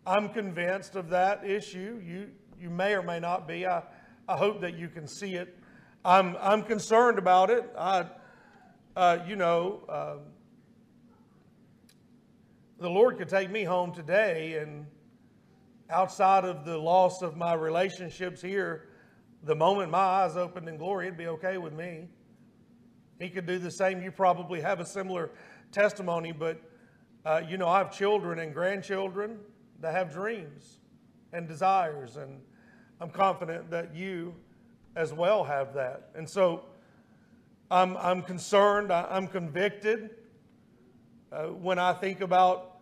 I'm 0.07 0.29
convinced 0.31 0.97
of 0.97 1.11
that 1.11 1.45
issue. 1.45 2.00
You, 2.05 2.31
you 2.61 2.71
may 2.71 2.95
or 2.95 3.03
may 3.03 3.21
not 3.21 3.47
be. 3.47 3.67
I, 3.67 3.83
I 4.29 4.37
hope 4.37 4.61
that 4.61 4.77
you 4.77 4.88
can 4.88 5.07
see 5.07 5.35
it. 5.35 5.57
I'm, 6.05 6.37
I'm 6.41 6.62
concerned 6.62 7.19
about 7.19 7.50
it. 7.50 7.69
I, 7.77 8.07
uh, 8.97 9.19
you 9.27 9.37
know, 9.37 9.83
um, 9.88 10.21
the 12.79 12.88
Lord 12.88 13.19
could 13.19 13.29
take 13.29 13.50
me 13.50 13.65
home 13.65 13.93
today, 13.93 14.59
and 14.59 14.87
outside 15.91 16.45
of 16.45 16.65
the 16.65 16.79
loss 16.79 17.23
of 17.23 17.37
my 17.37 17.55
relationships 17.55 18.41
here, 18.41 18.88
the 19.43 19.55
moment 19.55 19.91
my 19.91 19.99
eyes 19.99 20.37
opened 20.37 20.69
in 20.69 20.77
glory, 20.77 21.07
it'd 21.07 21.19
be 21.19 21.27
okay 21.27 21.59
with 21.59 21.73
me. 21.73 22.09
He 23.19 23.29
could 23.29 23.47
do 23.47 23.59
the 23.59 23.71
same. 23.71 24.00
You 24.00 24.12
probably 24.12 24.61
have 24.61 24.79
a 24.79 24.87
similar 24.87 25.31
testimony, 25.73 26.33
but 26.33 26.61
uh, 27.28 27.42
you 27.47 27.58
know, 27.58 27.68
I 27.68 27.76
have 27.76 27.92
children 27.92 28.38
and 28.38 28.54
grandchildren 28.54 29.38
that 29.80 29.92
have 29.92 30.14
dreams 30.14 30.78
and 31.35 31.47
desires, 31.47 32.16
and 32.16 32.40
I'm 33.02 33.11
confident 33.11 33.70
that 33.70 33.94
you 33.94 34.35
as 34.97 35.12
well 35.12 35.44
have 35.44 35.75
that. 35.75 36.08
And 36.14 36.26
so 36.26 36.64
I'm, 37.70 37.99
I'm 37.99 38.23
concerned, 38.23 38.90
I, 38.90 39.14
am 39.14 39.26
convicted 39.26 40.08
uh, 41.30 41.49
when 41.49 41.78
I 41.78 41.92
think 41.92 42.23
about 42.23 42.80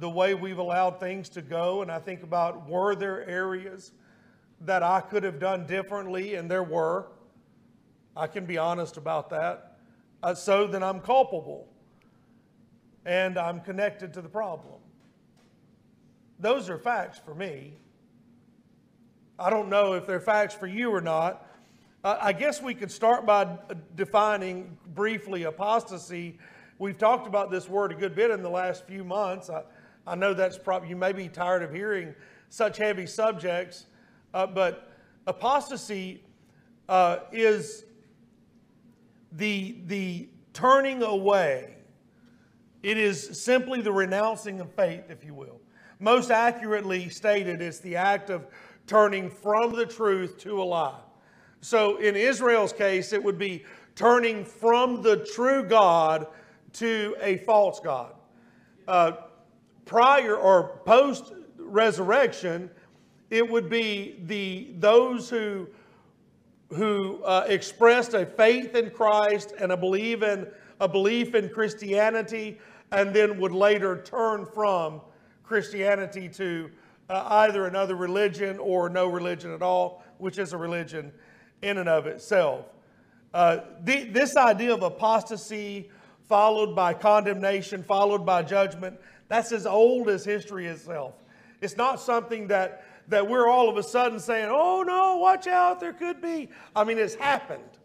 the 0.00 0.08
way 0.08 0.32
we've 0.32 0.56
allowed 0.56 0.98
things 0.98 1.28
to 1.30 1.42
go, 1.42 1.82
and 1.82 1.92
I 1.92 1.98
think 1.98 2.22
about 2.22 2.66
were 2.66 2.94
there 2.94 3.28
areas 3.28 3.92
that 4.62 4.82
I 4.82 5.02
could 5.02 5.22
have 5.22 5.38
done 5.38 5.66
differently, 5.66 6.36
and 6.36 6.50
there 6.50 6.62
were. 6.62 7.08
I 8.16 8.26
can 8.26 8.46
be 8.46 8.56
honest 8.56 8.96
about 8.96 9.28
that. 9.28 9.76
Uh, 10.22 10.32
so 10.34 10.66
then 10.66 10.82
I'm 10.82 11.00
culpable, 11.00 11.68
and 13.08 13.38
I'm 13.38 13.60
connected 13.60 14.12
to 14.12 14.20
the 14.20 14.28
problem. 14.28 14.74
Those 16.38 16.68
are 16.68 16.76
facts 16.76 17.18
for 17.18 17.34
me. 17.34 17.72
I 19.38 19.48
don't 19.48 19.70
know 19.70 19.94
if 19.94 20.06
they're 20.06 20.20
facts 20.20 20.52
for 20.52 20.66
you 20.66 20.90
or 20.90 21.00
not. 21.00 21.46
Uh, 22.04 22.18
I 22.20 22.34
guess 22.34 22.60
we 22.60 22.74
could 22.74 22.90
start 22.90 23.24
by 23.24 23.56
defining 23.96 24.76
briefly 24.94 25.44
apostasy. 25.44 26.38
We've 26.78 26.98
talked 26.98 27.26
about 27.26 27.50
this 27.50 27.66
word 27.66 27.92
a 27.92 27.94
good 27.94 28.14
bit 28.14 28.30
in 28.30 28.42
the 28.42 28.50
last 28.50 28.86
few 28.86 29.04
months. 29.04 29.48
I, 29.48 29.62
I 30.06 30.14
know 30.14 30.34
that's 30.34 30.58
probably, 30.58 30.90
you 30.90 30.96
may 30.96 31.12
be 31.12 31.28
tired 31.28 31.62
of 31.62 31.72
hearing 31.72 32.14
such 32.50 32.76
heavy 32.76 33.06
subjects, 33.06 33.86
uh, 34.34 34.46
but 34.46 34.92
apostasy 35.26 36.22
uh, 36.90 37.20
is 37.32 37.84
the, 39.32 39.78
the 39.86 40.28
turning 40.52 41.02
away. 41.02 41.77
It 42.82 42.96
is 42.96 43.42
simply 43.42 43.80
the 43.80 43.92
renouncing 43.92 44.60
of 44.60 44.72
faith, 44.72 45.10
if 45.10 45.24
you 45.24 45.34
will. 45.34 45.60
Most 45.98 46.30
accurately 46.30 47.08
stated, 47.08 47.60
it's 47.60 47.80
the 47.80 47.96
act 47.96 48.30
of 48.30 48.46
turning 48.86 49.28
from 49.30 49.72
the 49.74 49.84
truth 49.84 50.38
to 50.38 50.62
a 50.62 50.64
lie. 50.64 51.00
So 51.60 51.96
in 51.96 52.14
Israel's 52.14 52.72
case, 52.72 53.12
it 53.12 53.22
would 53.22 53.38
be 53.38 53.64
turning 53.96 54.44
from 54.44 55.02
the 55.02 55.26
true 55.34 55.64
God 55.64 56.28
to 56.74 57.16
a 57.20 57.38
false 57.38 57.80
God. 57.80 58.14
Uh, 58.86 59.12
prior 59.84 60.36
or 60.36 60.80
post 60.84 61.32
resurrection, 61.58 62.70
it 63.30 63.48
would 63.48 63.68
be 63.68 64.20
the 64.24 64.74
those 64.78 65.28
who 65.28 65.66
who 66.70 67.22
uh, 67.24 67.44
expressed 67.48 68.14
a 68.14 68.24
faith 68.24 68.74
in 68.74 68.90
Christ 68.90 69.54
and 69.58 69.72
a 69.72 69.76
belief 69.76 70.22
in 70.22 70.46
a 70.80 70.88
belief 70.88 71.34
in 71.34 71.48
Christianity, 71.48 72.58
and 72.92 73.14
then 73.14 73.38
would 73.40 73.52
later 73.52 74.02
turn 74.02 74.46
from 74.46 75.00
Christianity 75.42 76.28
to 76.30 76.70
uh, 77.10 77.26
either 77.30 77.66
another 77.66 77.96
religion 77.96 78.58
or 78.58 78.88
no 78.88 79.06
religion 79.06 79.52
at 79.52 79.62
all, 79.62 80.02
which 80.18 80.38
is 80.38 80.52
a 80.52 80.56
religion 80.56 81.12
in 81.62 81.78
and 81.78 81.88
of 81.88 82.06
itself. 82.06 82.66
Uh, 83.34 83.58
the, 83.84 84.04
this 84.04 84.36
idea 84.36 84.72
of 84.72 84.82
apostasy 84.82 85.90
followed 86.28 86.76
by 86.76 86.92
condemnation, 86.92 87.82
followed 87.82 88.24
by 88.24 88.42
judgment, 88.42 88.98
that's 89.28 89.52
as 89.52 89.66
old 89.66 90.08
as 90.08 90.24
history 90.24 90.66
itself. 90.66 91.14
It's 91.60 91.76
not 91.76 92.00
something 92.00 92.46
that, 92.48 92.84
that 93.08 93.26
we're 93.26 93.48
all 93.48 93.68
of 93.68 93.76
a 93.76 93.82
sudden 93.82 94.20
saying, 94.20 94.48
oh 94.50 94.82
no, 94.86 95.16
watch 95.16 95.46
out, 95.46 95.80
there 95.80 95.92
could 95.92 96.20
be. 96.20 96.48
I 96.76 96.84
mean, 96.84 96.98
it's 96.98 97.14
happened. 97.14 97.78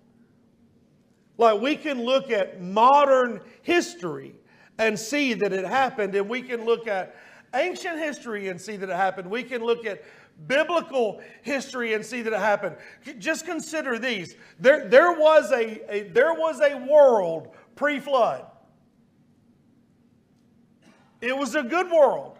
Like 1.37 1.61
we 1.61 1.75
can 1.75 2.03
look 2.03 2.31
at 2.31 2.61
modern 2.61 3.41
history 3.61 4.35
and 4.77 4.99
see 4.99 5.33
that 5.33 5.53
it 5.53 5.65
happened, 5.65 6.15
and 6.15 6.29
we 6.29 6.41
can 6.41 6.65
look 6.65 6.87
at 6.87 7.15
ancient 7.53 7.99
history 7.99 8.49
and 8.49 8.59
see 8.59 8.75
that 8.77 8.89
it 8.89 8.95
happened. 8.95 9.29
We 9.29 9.43
can 9.43 9.63
look 9.63 9.85
at 9.85 10.03
biblical 10.47 11.21
history 11.41 11.93
and 11.93 12.05
see 12.05 12.21
that 12.21 12.33
it 12.33 12.39
happened. 12.39 12.75
Just 13.19 13.45
consider 13.45 13.99
these. 13.99 14.35
There, 14.59 14.87
there, 14.87 15.13
was, 15.13 15.51
a, 15.51 15.81
a 15.93 16.03
there 16.09 16.33
was 16.33 16.59
a 16.61 16.75
world 16.89 17.55
pre 17.75 17.99
flood, 17.99 18.45
it 21.21 21.35
was 21.35 21.55
a 21.55 21.63
good 21.63 21.89
world. 21.89 22.37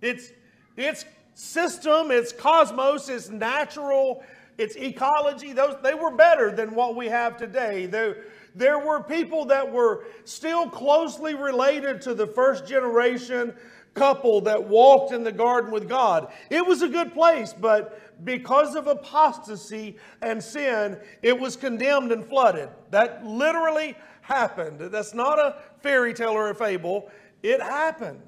Its, 0.00 0.32
its 0.76 1.06
system, 1.34 2.10
its 2.10 2.32
cosmos, 2.32 3.08
its 3.08 3.30
natural, 3.30 4.22
its 4.58 4.76
ecology, 4.76 5.52
those, 5.52 5.76
they 5.82 5.94
were 5.94 6.12
better 6.12 6.50
than 6.50 6.74
what 6.74 6.96
we 6.96 7.06
have 7.06 7.36
today. 7.36 7.86
There, 7.86 8.24
there 8.54 8.78
were 8.78 9.02
people 9.02 9.46
that 9.46 9.70
were 9.70 10.04
still 10.24 10.68
closely 10.68 11.34
related 11.34 12.00
to 12.02 12.14
the 12.14 12.26
first 12.26 12.66
generation 12.66 13.54
couple 13.94 14.40
that 14.42 14.62
walked 14.62 15.12
in 15.12 15.22
the 15.22 15.32
garden 15.32 15.70
with 15.70 15.88
God. 15.88 16.32
It 16.50 16.66
was 16.66 16.82
a 16.82 16.88
good 16.88 17.14
place, 17.14 17.52
but 17.52 18.24
because 18.24 18.74
of 18.74 18.86
apostasy 18.86 19.96
and 20.20 20.42
sin, 20.42 20.98
it 21.22 21.38
was 21.38 21.56
condemned 21.56 22.12
and 22.12 22.24
flooded. 22.24 22.68
That 22.90 23.24
literally 23.24 23.96
happened. 24.20 24.80
That's 24.80 25.14
not 25.14 25.38
a 25.38 25.56
fairy 25.80 26.14
tale 26.14 26.30
or 26.30 26.50
a 26.50 26.54
fable. 26.54 27.10
It 27.42 27.60
happened. 27.60 28.22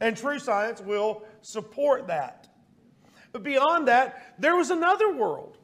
And 0.00 0.16
true 0.16 0.38
science 0.38 0.80
will 0.80 1.24
support 1.42 2.06
that. 2.06 2.48
But 3.32 3.42
beyond 3.42 3.88
that, 3.88 4.34
there 4.38 4.56
was 4.56 4.70
another 4.70 5.12
world. 5.12 5.56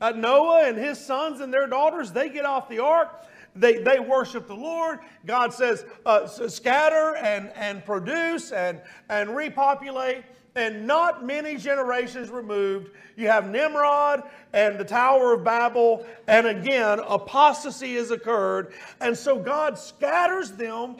Uh, 0.00 0.10
Noah 0.10 0.68
and 0.68 0.76
his 0.76 1.04
sons 1.04 1.40
and 1.40 1.52
their 1.52 1.66
daughters, 1.66 2.12
they 2.12 2.28
get 2.28 2.44
off 2.44 2.68
the 2.68 2.80
ark 2.80 3.26
they, 3.56 3.78
they 3.78 3.98
worship 3.98 4.46
the 4.46 4.54
Lord. 4.54 5.00
God 5.24 5.52
says, 5.52 5.84
uh, 6.04 6.26
scatter 6.26 7.16
and, 7.16 7.50
and 7.54 7.84
produce 7.84 8.52
and, 8.52 8.80
and 9.08 9.34
repopulate. 9.34 10.24
And 10.54 10.86
not 10.86 11.24
many 11.24 11.56
generations 11.56 12.30
removed, 12.30 12.90
you 13.14 13.28
have 13.28 13.50
Nimrod 13.50 14.22
and 14.54 14.78
the 14.78 14.84
Tower 14.84 15.34
of 15.34 15.44
Babel. 15.44 16.06
And 16.28 16.46
again, 16.46 16.98
apostasy 17.06 17.96
has 17.96 18.10
occurred. 18.10 18.72
And 19.00 19.16
so 19.16 19.38
God 19.38 19.78
scatters 19.78 20.52
them, 20.52 20.96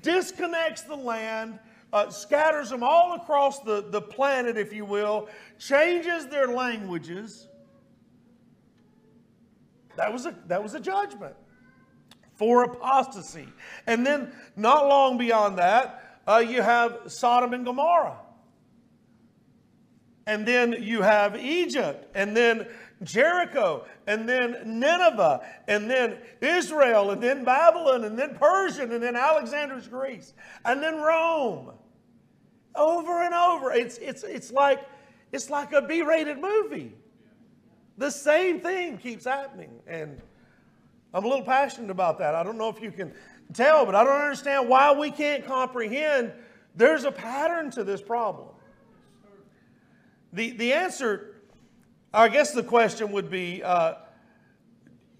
disconnects 0.00 0.82
the 0.82 0.96
land, 0.96 1.58
uh, 1.94 2.10
scatters 2.10 2.70
them 2.70 2.82
all 2.82 3.14
across 3.14 3.60
the, 3.60 3.84
the 3.88 4.02
planet, 4.02 4.58
if 4.58 4.72
you 4.72 4.84
will, 4.84 5.28
changes 5.60 6.26
their 6.26 6.48
languages. 6.48 7.46
That 9.96 10.12
was 10.12 10.26
a, 10.26 10.34
that 10.48 10.60
was 10.60 10.74
a 10.74 10.80
judgment 10.80 11.36
for 12.34 12.64
apostasy. 12.64 13.46
And 13.86 14.04
then, 14.04 14.32
not 14.56 14.88
long 14.88 15.18
beyond 15.18 15.58
that, 15.58 16.20
uh, 16.26 16.38
you 16.38 16.62
have 16.62 17.02
Sodom 17.06 17.54
and 17.54 17.64
Gomorrah. 17.64 18.18
And 20.26 20.44
then 20.44 20.72
you 20.80 21.02
have 21.02 21.36
Egypt, 21.36 22.10
and 22.16 22.36
then 22.36 22.66
Jericho, 23.04 23.84
and 24.08 24.28
then 24.28 24.56
Nineveh, 24.64 25.42
and 25.68 25.88
then 25.88 26.16
Israel, 26.40 27.10
and 27.10 27.22
then 27.22 27.44
Babylon, 27.44 28.02
and 28.02 28.18
then 28.18 28.34
Persian, 28.34 28.90
and 28.90 29.02
then 29.02 29.14
Alexander's 29.14 29.86
Greece, 29.86 30.32
and 30.64 30.82
then 30.82 30.96
Rome. 30.96 31.72
Over 32.76 33.22
and 33.22 33.34
over. 33.34 33.72
It's, 33.72 33.98
it's, 33.98 34.24
it's, 34.24 34.52
like, 34.52 34.80
it's 35.32 35.50
like 35.50 35.72
a 35.72 35.82
B 35.82 36.02
rated 36.02 36.38
movie. 36.38 36.92
The 37.98 38.10
same 38.10 38.60
thing 38.60 38.98
keeps 38.98 39.24
happening. 39.24 39.70
And 39.86 40.20
I'm 41.12 41.24
a 41.24 41.28
little 41.28 41.44
passionate 41.44 41.90
about 41.90 42.18
that. 42.18 42.34
I 42.34 42.42
don't 42.42 42.58
know 42.58 42.68
if 42.68 42.82
you 42.82 42.90
can 42.90 43.12
tell, 43.52 43.86
but 43.86 43.94
I 43.94 44.02
don't 44.02 44.20
understand 44.20 44.68
why 44.68 44.92
we 44.92 45.10
can't 45.10 45.46
comprehend 45.46 46.32
there's 46.74 47.04
a 47.04 47.12
pattern 47.12 47.70
to 47.72 47.84
this 47.84 48.02
problem. 48.02 48.48
The, 50.32 50.50
the 50.52 50.72
answer, 50.72 51.36
I 52.12 52.28
guess 52.28 52.52
the 52.52 52.64
question 52.64 53.12
would 53.12 53.30
be, 53.30 53.62
uh, 53.62 53.94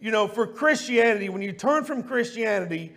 you 0.00 0.10
know, 0.10 0.26
for 0.26 0.46
Christianity, 0.46 1.28
when 1.28 1.42
you 1.42 1.52
turn 1.52 1.84
from 1.84 2.02
Christianity, 2.02 2.94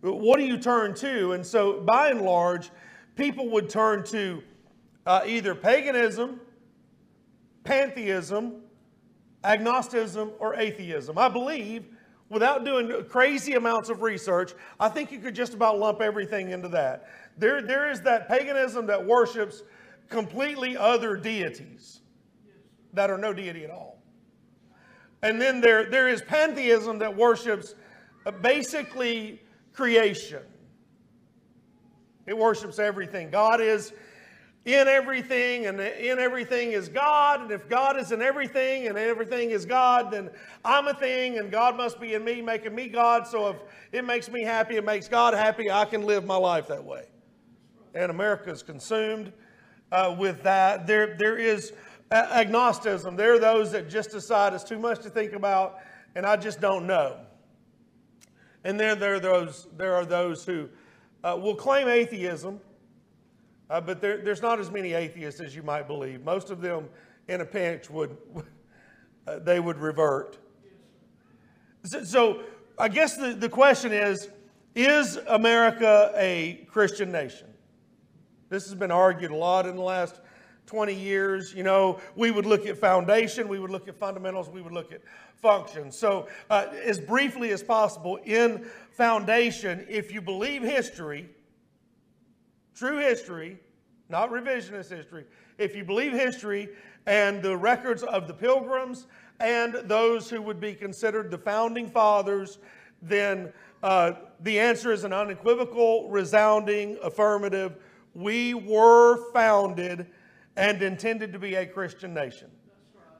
what 0.00 0.38
do 0.38 0.46
you 0.46 0.56
turn 0.56 0.94
to? 0.96 1.32
And 1.32 1.44
so, 1.44 1.80
by 1.80 2.10
and 2.10 2.22
large, 2.22 2.70
people 3.18 3.48
would 3.48 3.68
turn 3.68 4.04
to 4.04 4.42
uh, 5.04 5.22
either 5.26 5.54
paganism, 5.54 6.40
pantheism, 7.64 8.62
agnosticism, 9.44 10.30
or 10.38 10.54
atheism. 10.54 11.18
I 11.18 11.28
believe 11.28 11.86
without 12.28 12.64
doing 12.64 13.04
crazy 13.08 13.54
amounts 13.54 13.90
of 13.90 14.02
research, 14.02 14.52
I 14.78 14.88
think 14.88 15.10
you 15.10 15.18
could 15.18 15.34
just 15.34 15.52
about 15.52 15.78
lump 15.78 16.00
everything 16.00 16.50
into 16.50 16.68
that. 16.68 17.08
There, 17.36 17.60
there 17.60 17.90
is 17.90 18.00
that 18.02 18.28
paganism 18.28 18.86
that 18.86 19.04
worships 19.04 19.62
completely 20.08 20.76
other 20.76 21.16
deities 21.16 22.00
that 22.92 23.10
are 23.10 23.18
no 23.18 23.32
deity 23.32 23.64
at 23.64 23.70
all. 23.70 24.00
And 25.22 25.40
then 25.40 25.60
there, 25.60 25.90
there 25.90 26.08
is 26.08 26.22
pantheism 26.22 26.98
that 27.00 27.16
worships 27.16 27.74
uh, 28.26 28.30
basically 28.30 29.42
creation. 29.72 30.42
It 32.28 32.36
worships 32.36 32.78
everything. 32.78 33.30
God 33.30 33.62
is 33.62 33.94
in 34.66 34.86
everything, 34.86 35.64
and 35.64 35.80
in 35.80 36.18
everything 36.18 36.72
is 36.72 36.90
God. 36.90 37.40
And 37.40 37.50
if 37.50 37.70
God 37.70 37.98
is 37.98 38.12
in 38.12 38.20
everything, 38.20 38.86
and 38.86 38.98
everything 38.98 39.50
is 39.50 39.64
God, 39.64 40.10
then 40.10 40.28
I'm 40.62 40.88
a 40.88 40.94
thing, 40.94 41.38
and 41.38 41.50
God 41.50 41.78
must 41.78 41.98
be 41.98 42.12
in 42.12 42.22
me, 42.22 42.42
making 42.42 42.74
me 42.74 42.88
God. 42.88 43.26
So 43.26 43.48
if 43.48 43.56
it 43.92 44.04
makes 44.04 44.28
me 44.30 44.44
happy, 44.44 44.76
it 44.76 44.84
makes 44.84 45.08
God 45.08 45.32
happy, 45.32 45.70
I 45.70 45.86
can 45.86 46.02
live 46.02 46.26
my 46.26 46.36
life 46.36 46.68
that 46.68 46.84
way. 46.84 47.06
And 47.94 48.10
America 48.10 48.50
is 48.50 48.62
consumed 48.62 49.32
uh, 49.90 50.14
with 50.18 50.42
that. 50.42 50.86
There, 50.86 51.16
there 51.16 51.38
is 51.38 51.72
agnosticism. 52.10 53.16
There 53.16 53.32
are 53.32 53.38
those 53.38 53.72
that 53.72 53.88
just 53.88 54.10
decide 54.10 54.52
it's 54.52 54.64
too 54.64 54.78
much 54.78 55.00
to 55.00 55.08
think 55.08 55.32
about, 55.32 55.78
and 56.14 56.26
I 56.26 56.36
just 56.36 56.60
don't 56.60 56.86
know. 56.86 57.16
And 58.64 58.78
then 58.78 58.98
there 58.98 59.14
are 59.14 59.20
those, 59.20 59.66
there 59.78 59.94
are 59.94 60.04
those 60.04 60.44
who 60.44 60.68
uh, 61.24 61.38
will 61.40 61.54
claim 61.54 61.88
atheism 61.88 62.60
uh, 63.70 63.80
but 63.80 64.00
there, 64.00 64.18
there's 64.18 64.40
not 64.40 64.58
as 64.58 64.70
many 64.70 64.94
atheists 64.94 65.40
as 65.40 65.54
you 65.54 65.62
might 65.62 65.86
believe. 65.86 66.24
Most 66.24 66.50
of 66.50 66.60
them, 66.60 66.88
in 67.28 67.42
a 67.42 67.44
pinch, 67.44 67.90
would 67.90 68.16
uh, 69.26 69.38
they 69.40 69.60
would 69.60 69.78
revert. 69.78 70.38
So, 71.84 72.02
so 72.04 72.40
I 72.78 72.88
guess 72.88 73.16
the, 73.16 73.34
the 73.34 73.48
question 73.48 73.92
is: 73.92 74.28
Is 74.74 75.16
America 75.28 76.12
a 76.16 76.66
Christian 76.70 77.12
nation? 77.12 77.48
This 78.48 78.64
has 78.64 78.74
been 78.74 78.90
argued 78.90 79.30
a 79.30 79.36
lot 79.36 79.66
in 79.66 79.76
the 79.76 79.82
last 79.82 80.20
20 80.68 80.94
years. 80.94 81.52
You 81.52 81.64
know, 81.64 81.98
we 82.14 82.30
would 82.30 82.46
look 82.46 82.66
at 82.66 82.78
foundation, 82.78 83.48
we 83.48 83.58
would 83.58 83.70
look 83.70 83.88
at 83.88 83.96
fundamentals, 83.98 84.48
we 84.48 84.62
would 84.62 84.72
look 84.72 84.92
at 84.92 85.00
function. 85.34 85.90
So, 85.90 86.28
uh, 86.50 86.66
as 86.84 87.00
briefly 87.00 87.50
as 87.50 87.62
possible, 87.62 88.16
in 88.24 88.66
foundation, 88.92 89.86
if 89.88 90.12
you 90.12 90.20
believe 90.20 90.62
history, 90.62 91.28
true 92.74 92.98
history, 92.98 93.58
not 94.08 94.30
revisionist 94.30 94.90
history. 94.90 95.24
If 95.56 95.74
you 95.74 95.84
believe 95.84 96.12
history 96.12 96.68
and 97.06 97.42
the 97.42 97.56
records 97.56 98.02
of 98.02 98.28
the 98.28 98.34
pilgrims 98.34 99.06
and 99.40 99.74
those 99.84 100.28
who 100.30 100.42
would 100.42 100.60
be 100.60 100.74
considered 100.74 101.30
the 101.30 101.38
founding 101.38 101.88
fathers, 101.88 102.58
then 103.02 103.52
uh, 103.82 104.12
the 104.40 104.58
answer 104.58 104.92
is 104.92 105.04
an 105.04 105.12
unequivocal, 105.12 106.10
resounding 106.10 106.98
affirmative. 107.02 107.76
We 108.14 108.54
were 108.54 109.30
founded 109.32 110.06
and 110.58 110.82
intended 110.82 111.32
to 111.32 111.38
be 111.38 111.54
a 111.54 111.64
Christian 111.64 112.12
nation. 112.12 112.50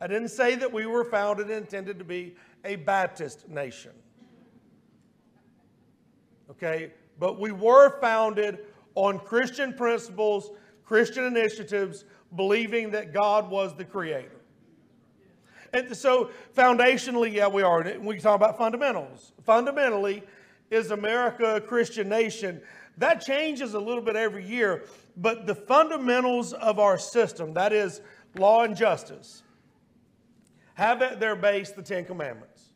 I 0.01 0.09
didn't 0.09 0.29
say 0.29 0.57
that 0.57 0.73
we 0.73 0.87
were 0.87 1.05
founded 1.05 1.47
and 1.47 1.57
intended 1.57 1.99
to 2.01 2.05
be 2.05 2.35
a 2.65 2.77
Baptist 2.77 3.49
nation. 3.49 3.93
Okay? 6.51 6.93
But 7.19 7.39
we 7.39 7.53
were 7.53 8.01
founded 8.01 8.59
on 8.97 9.21
Christian 9.21 9.73
principles, 9.73 10.51
Christian 10.85 11.25
initiatives, 11.25 12.05
believing 12.35 12.91
that 12.91 13.13
God 13.13 13.49
was 13.49 13.75
the 13.75 13.85
creator. 13.85 14.41
And 15.73 15.97
so, 15.97 16.31
foundationally, 16.57 17.33
yeah, 17.33 17.47
we 17.47 17.63
are. 17.63 17.99
We 18.01 18.19
talk 18.19 18.35
about 18.35 18.59
fundamentals. 18.59 19.33
Fundamentally, 19.45 20.23
is 20.71 20.91
America 20.91 21.57
a 21.57 21.61
Christian 21.61 22.09
nation? 22.09 22.61
That 22.97 23.21
changes 23.21 23.75
a 23.75 23.79
little 23.79 24.03
bit 24.03 24.17
every 24.17 24.45
year, 24.45 24.85
but 25.19 25.47
the 25.47 25.55
fundamentals 25.55 26.53
of 26.53 26.79
our 26.79 26.97
system, 26.97 27.55
that 27.55 27.73
is 27.73 28.01
law 28.37 28.63
and 28.63 28.77
justice, 28.77 29.43
have 30.75 31.03
at 31.03 31.19
their 31.19 31.35
base 31.35 31.73
the 31.73 31.83
Ten 31.83 32.05
Commandments. 32.05 32.71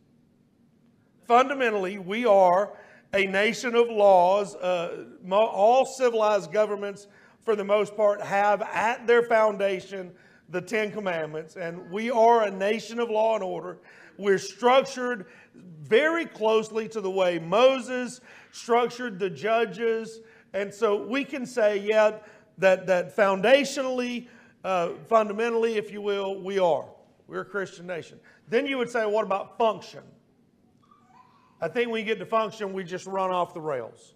Fundamentally, 1.27 1.99
we 1.99 2.27
are 2.27 2.77
a 3.15 3.27
nation 3.27 3.77
of 3.77 3.89
laws. 3.89 4.57
Uh, 4.57 5.05
all 5.31 5.87
civilized 5.87 6.53
governments, 6.53 7.07
for 7.45 7.55
the 7.55 7.65
most 7.65 7.97
part, 7.97 8.21
have 8.21 8.61
at 8.63 9.07
their 9.07 9.23
foundation 9.23 10.11
the 10.49 10.61
Ten 10.61 10.91
Commandments. 10.91 11.57
And 11.57 11.91
we 11.93 12.11
are 12.11 12.43
a 12.43 12.51
nation 12.51 12.99
of 12.99 13.09
law 13.09 13.37
and 13.37 13.45
order. 13.45 13.79
We're 14.19 14.39
structured 14.39 15.27
very 15.55 16.27
closely 16.27 16.89
to 16.89 17.01
the 17.01 17.11
way 17.11 17.39
Moses 17.39 18.21
structured 18.51 19.21
the 19.21 19.31
judges. 19.31 20.21
And 20.55 20.73
so 20.73 20.97
we 21.07 21.25
can 21.25 21.47
say, 21.47 21.79
yeah, 21.79 22.19
that, 22.59 22.87
that 22.87 23.17
foundationally, 23.17 24.27
uh, 24.65 24.91
fundamentally, 25.09 25.77
if 25.77 25.91
you 25.91 26.03
will, 26.03 26.41
we 26.41 26.59
are. 26.59 26.87
We're 27.27 27.41
a 27.41 27.45
Christian 27.45 27.87
nation. 27.87 28.21
Then 28.49 28.67
you 28.67 28.79
would 28.79 28.91
say, 28.91 29.07
what 29.07 29.25
about 29.25 29.57
function? 29.57 30.03
I 31.61 31.69
think 31.69 31.91
when 31.91 32.01
you 32.01 32.05
get 32.07 32.19
to 32.19 32.27
function, 32.27 32.73
we 32.73 32.85
just 32.85 33.07
run 33.07 33.31
off 33.31 33.55
the 33.55 33.61
rails. 33.61 34.15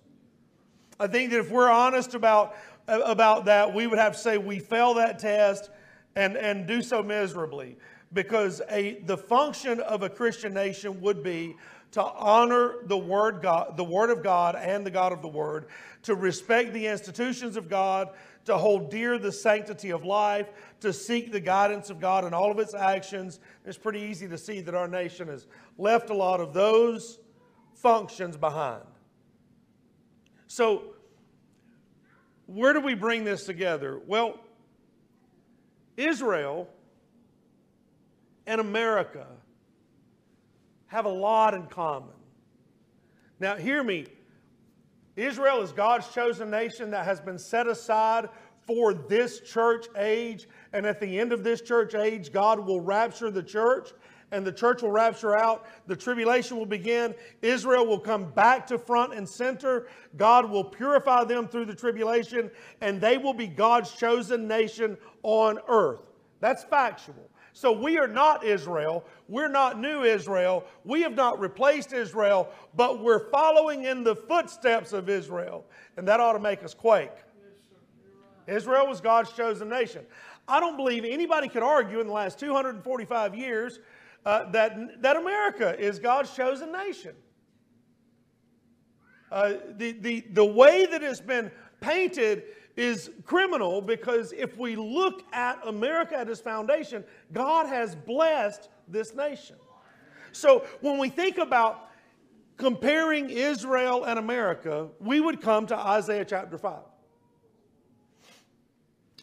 I 0.99 1.07
think 1.07 1.31
that 1.31 1.38
if 1.38 1.51
we're 1.51 1.70
honest 1.70 2.14
about, 2.14 2.57
about 2.88 3.46
that, 3.46 3.72
we 3.72 3.87
would 3.87 3.99
have 3.99 4.12
to 4.12 4.18
say 4.18 4.37
we 4.37 4.59
fail 4.59 4.94
that 4.94 5.18
test 5.18 5.70
and, 6.16 6.37
and 6.37 6.66
do 6.66 6.83
so 6.83 7.03
miserably. 7.03 7.77
Because 8.12 8.62
a, 8.70 9.01
the 9.07 9.16
function 9.16 9.81
of 9.81 10.03
a 10.03 10.09
Christian 10.09 10.55
nation 10.55 11.01
would 11.01 11.22
be 11.22 11.57
to 11.92 12.03
honor 12.03 12.77
the 12.85 12.99
word, 12.99 13.40
God, 13.42 13.77
the 13.77 13.85
word 13.85 14.11
of 14.11 14.22
God 14.22 14.57
and 14.57 14.85
the 14.85 14.90
God 14.90 15.12
of 15.12 15.22
the 15.22 15.29
Word, 15.29 15.66
to 16.07 16.14
respect 16.14 16.73
the 16.73 16.87
institutions 16.87 17.57
of 17.57 17.69
God, 17.69 18.11
to 18.45 18.57
hold 18.57 18.92
dear 18.92 19.19
the 19.19 19.33
sanctity 19.33 19.90
of 19.90 20.05
life, 20.05 20.47
to 20.79 20.92
seek 20.92 21.33
the 21.33 21.40
guidance 21.40 21.90
of 21.90 21.99
God 21.99 22.25
in 22.25 22.33
all 22.33 22.53
of 22.53 22.61
its 22.61 22.75
actions. 22.75 23.40
It's 23.64 23.77
pretty 23.77 23.99
easy 23.99 24.29
to 24.29 24.38
see 24.38 24.61
that 24.61 24.75
our 24.77 24.87
nation 24.87 25.27
has 25.27 25.49
left 25.77 26.11
a 26.11 26.14
lot 26.14 26.40
of 26.40 26.55
those 26.55 27.19
functions 27.75 28.37
behind. 28.37 28.85
So, 30.47 30.95
where 32.47 32.73
do 32.73 32.81
we 32.81 32.95
bring 32.95 33.25
this 33.25 33.45
together? 33.45 34.01
Well, 34.07 34.38
Israel 35.97 36.69
and 38.47 38.61
America 38.61 39.27
have 40.87 41.05
a 41.05 41.12
lot 41.12 41.53
in 41.53 41.66
common. 41.66 42.14
Now, 43.40 43.57
hear 43.57 43.83
me. 43.83 44.07
Israel 45.16 45.62
is 45.62 45.72
God's 45.72 46.09
chosen 46.09 46.50
nation 46.50 46.90
that 46.90 47.05
has 47.05 47.20
been 47.20 47.38
set 47.38 47.66
aside 47.66 48.29
for 48.66 48.92
this 48.92 49.40
church 49.40 49.87
age. 49.96 50.48
And 50.72 50.87
at 50.87 51.00
the 51.00 51.18
end 51.18 51.33
of 51.33 51.42
this 51.42 51.61
church 51.62 51.94
age, 51.94 52.33
God 52.33 52.61
will 52.61 52.81
rapture 52.81 53.31
the 53.31 53.42
church 53.42 53.92
and 54.33 54.46
the 54.46 54.52
church 54.52 54.83
will 54.83 54.90
rapture 54.90 55.38
out. 55.38 55.66
The 55.87 55.96
tribulation 55.96 56.57
will 56.57 56.66
begin. 56.66 57.14
Israel 57.42 57.87
will 57.87 58.00
come 58.00 58.31
back 58.33 58.66
to 58.68 58.79
front 58.79 59.14
and 59.14 59.29
center. 59.29 59.88
God 60.16 60.50
will 60.50 60.64
purify 60.64 61.24
them 61.24 61.46
through 61.48 61.66
the 61.66 61.74
tribulation, 61.74 62.50
and 62.81 63.00
they 63.00 63.18
will 63.18 63.35
be 63.35 63.46
God's 63.46 63.92
chosen 63.92 64.48
nation 64.48 64.96
on 65.22 65.59
earth. 65.68 66.00
That's 66.40 66.64
factual. 66.64 67.31
So 67.57 67.73
we 67.73 67.97
are 67.97 68.07
not 68.07 68.45
Israel. 68.45 69.03
We're 69.29 69.49
not 69.49 69.81
new 69.81 70.03
Israel. 70.03 70.66
We 70.85 71.01
have 71.01 71.14
not 71.14 71.40
replaced 71.40 71.95
Israel, 71.95 72.51
but 72.75 73.03
we're 73.03 73.31
following 73.31 73.85
in 73.85 74.05
the 74.05 74.14
footsteps 74.14 74.92
of 74.92 75.09
Israel. 75.09 75.64
And 75.97 76.07
that 76.07 76.21
ought 76.21 76.35
to 76.35 76.38
make 76.38 76.62
us 76.62 76.75
quake. 76.75 77.14
Israel 78.47 78.87
was 78.87 79.01
God's 79.01 79.33
chosen 79.33 79.71
nation. 79.71 80.05
I 80.47 80.61
don't 80.61 80.77
believe 80.77 81.07
anybody 81.07 81.49
could 81.49 81.62
argue 81.62 81.99
in 81.99 82.07
the 82.07 82.12
last 82.12 82.38
245 82.38 83.35
years 83.35 83.81
uh, 84.27 84.51
that, 84.51 85.01
that 85.01 85.16
America 85.16 85.81
is 85.81 85.99
God's 85.99 86.37
chosen 86.37 86.71
nation. 86.71 87.14
Uh, 89.33 89.55
the, 89.79 89.92
the, 89.92 90.27
the 90.35 90.45
way 90.45 90.85
that 90.85 91.03
it's 91.03 91.23
been 91.23 91.51
painted 91.81 92.42
is 92.76 93.10
criminal 93.24 93.80
because 93.80 94.32
if 94.32 94.58
we 94.58 94.76
look 94.76 95.22
at 95.32 95.58
America 95.66 96.16
at 96.16 96.28
its 96.28 96.40
foundation, 96.40 97.04
God 97.32 97.66
has 97.66 97.94
blessed 97.94 98.68
this 98.86 99.14
nation. 99.14 99.56
So 100.32 100.66
when 100.82 100.98
we 100.98 101.08
think 101.08 101.38
about 101.38 101.88
comparing 102.56 103.30
Israel 103.30 104.04
and 104.04 104.18
America, 104.18 104.88
we 105.00 105.20
would 105.20 105.40
come 105.40 105.66
to 105.68 105.76
Isaiah 105.76 106.24
chapter 106.24 106.58
5. 106.58 106.80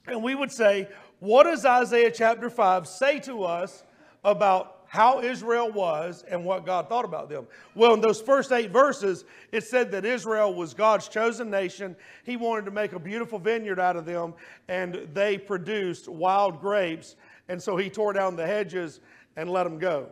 And 0.07 0.23
we 0.23 0.35
would 0.35 0.51
say, 0.51 0.89
what 1.19 1.43
does 1.43 1.65
Isaiah 1.65 2.11
chapter 2.11 2.49
5 2.49 2.87
say 2.87 3.19
to 3.21 3.43
us 3.43 3.83
about 4.23 4.72
how 4.93 5.21
Israel 5.21 5.71
was 5.71 6.23
and 6.29 6.45
what 6.45 6.67
God 6.67 6.87
thought 6.87 7.03
about 7.03 7.27
them. 7.27 7.47
Well, 7.73 7.95
in 7.95 7.99
those 7.99 8.21
first 8.21 8.51
eight 8.51 8.69
verses, 8.69 9.25
it 9.51 9.63
said 9.63 9.89
that 9.89 10.05
Israel 10.05 10.53
was 10.53 10.75
God's 10.75 11.07
chosen 11.07 11.49
nation. 11.49 11.95
He 12.23 12.37
wanted 12.37 12.65
to 12.65 12.71
make 12.71 12.93
a 12.93 12.99
beautiful 12.99 13.39
vineyard 13.39 13.79
out 13.79 13.95
of 13.95 14.05
them, 14.05 14.35
and 14.67 15.07
they 15.11 15.39
produced 15.39 16.07
wild 16.07 16.61
grapes. 16.61 17.15
And 17.49 17.59
so 17.59 17.75
he 17.75 17.89
tore 17.89 18.13
down 18.13 18.35
the 18.35 18.45
hedges 18.45 18.99
and 19.35 19.49
let 19.49 19.63
them 19.63 19.79
go. 19.79 20.09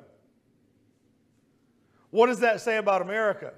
What 2.09 2.25
does 2.25 2.39
that 2.39 2.59
say 2.59 2.77
about 2.77 3.03
America? 3.03 3.53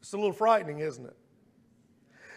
It's 0.00 0.14
a 0.14 0.16
little 0.16 0.32
frightening, 0.32 0.80
isn't 0.80 1.06
it? 1.06 1.16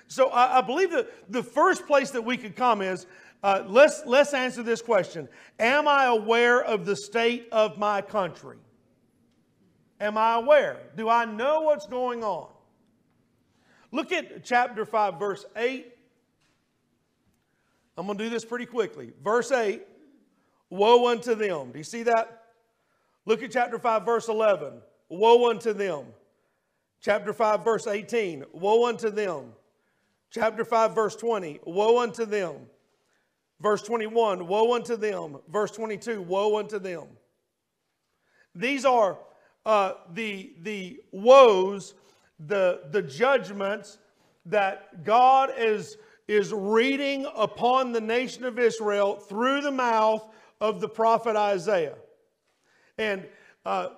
So 0.08 0.28
I, 0.28 0.60
I 0.60 0.62
believe 0.62 0.92
that 0.92 1.10
the 1.32 1.42
first 1.42 1.88
place 1.88 2.12
that 2.12 2.22
we 2.22 2.38
could 2.38 2.56
come 2.56 2.84
is 2.84 3.08
uh, 3.44 3.64
let's, 3.68 4.04
let's 4.06 4.34
answer 4.34 4.64
this 4.64 4.82
question 4.82 5.28
Am 5.60 5.88
I 5.88 6.06
aware 6.06 6.64
of 6.64 6.86
the 6.86 6.96
state 6.96 7.48
of 7.52 7.78
my 7.78 8.02
country? 8.02 8.58
Am 10.00 10.18
I 10.18 10.36
aware? 10.36 10.78
Do 10.96 11.10
I 11.10 11.26
know 11.26 11.62
what's 11.62 11.88
going 11.88 12.24
on? 12.24 12.50
Look 13.92 14.12
at 14.12 14.44
chapter 14.44 14.86
5, 14.86 15.18
verse 15.18 15.46
8. 15.56 15.94
I'm 17.98 18.06
going 18.06 18.18
to 18.18 18.24
do 18.24 18.30
this 18.30 18.46
pretty 18.46 18.68
quickly. 18.68 19.12
Verse 19.24 19.52
8 19.52 19.82
Woe 20.70 21.08
unto 21.08 21.34
them. 21.34 21.72
Do 21.72 21.78
you 21.78 21.84
see 21.84 22.04
that? 22.04 22.44
Look 23.26 23.42
at 23.42 23.52
chapter 23.52 23.80
5, 23.80 24.06
verse 24.06 24.28
11. 24.28 24.74
Woe 25.10 25.50
unto 25.50 25.74
them. 25.74 26.06
Chapter 27.02 27.34
5, 27.34 27.64
verse 27.64 27.88
18. 27.88 28.46
Woe 28.52 28.88
unto 28.88 29.10
them. 29.10 29.54
Chapter 30.30 30.66
5, 30.66 30.94
verse 30.94 31.16
20. 31.16 31.62
Woe 31.66 32.00
unto 32.02 32.26
them. 32.26 32.56
Verse 33.62 33.82
21. 33.82 34.48
Woe 34.48 34.74
unto 34.74 34.96
them. 34.96 35.38
Verse 35.50 35.72
22. 35.72 36.22
Woe 36.22 36.60
unto 36.60 36.80
them. 36.80 37.08
These 38.54 38.86
are 38.86 39.18
uh, 39.66 39.94
the, 40.14 40.54
the 40.62 41.02
woes, 41.12 41.94
the, 42.40 42.82
the 42.92 43.02
judgments 43.02 43.98
that 44.46 45.04
God 45.04 45.52
is, 45.58 45.98
is 46.28 46.54
reading 46.54 47.28
upon 47.36 47.92
the 47.92 48.02
nation 48.02 48.46
of 48.46 48.58
Israel 48.58 49.16
through 49.16 49.62
the 49.62 49.72
mouth 49.72 50.28
of 50.62 50.80
the 50.80 50.88
prophet 50.88 51.36
Isaiah. 51.36 51.96
And 52.98 53.26
uh, 53.66 53.90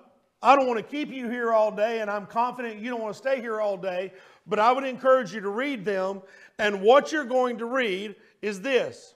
I 0.42 0.56
don't 0.56 0.66
want 0.66 0.78
to 0.78 0.82
keep 0.84 1.10
you 1.10 1.28
here 1.28 1.52
all 1.52 1.70
day, 1.70 2.00
and 2.00 2.10
I'm 2.10 2.26
confident 2.26 2.80
you 2.80 2.90
don't 2.90 3.00
want 3.00 3.14
to 3.14 3.18
stay 3.18 3.40
here 3.40 3.60
all 3.60 3.76
day, 3.76 4.12
but 4.46 4.58
I 4.58 4.72
would 4.72 4.84
encourage 4.84 5.32
you 5.32 5.40
to 5.40 5.50
read 5.50 5.84
them. 5.84 6.22
And 6.58 6.82
what 6.82 7.12
you're 7.12 7.24
going 7.24 7.58
to 7.58 7.66
read 7.66 8.16
is 8.42 8.60
this 8.60 9.14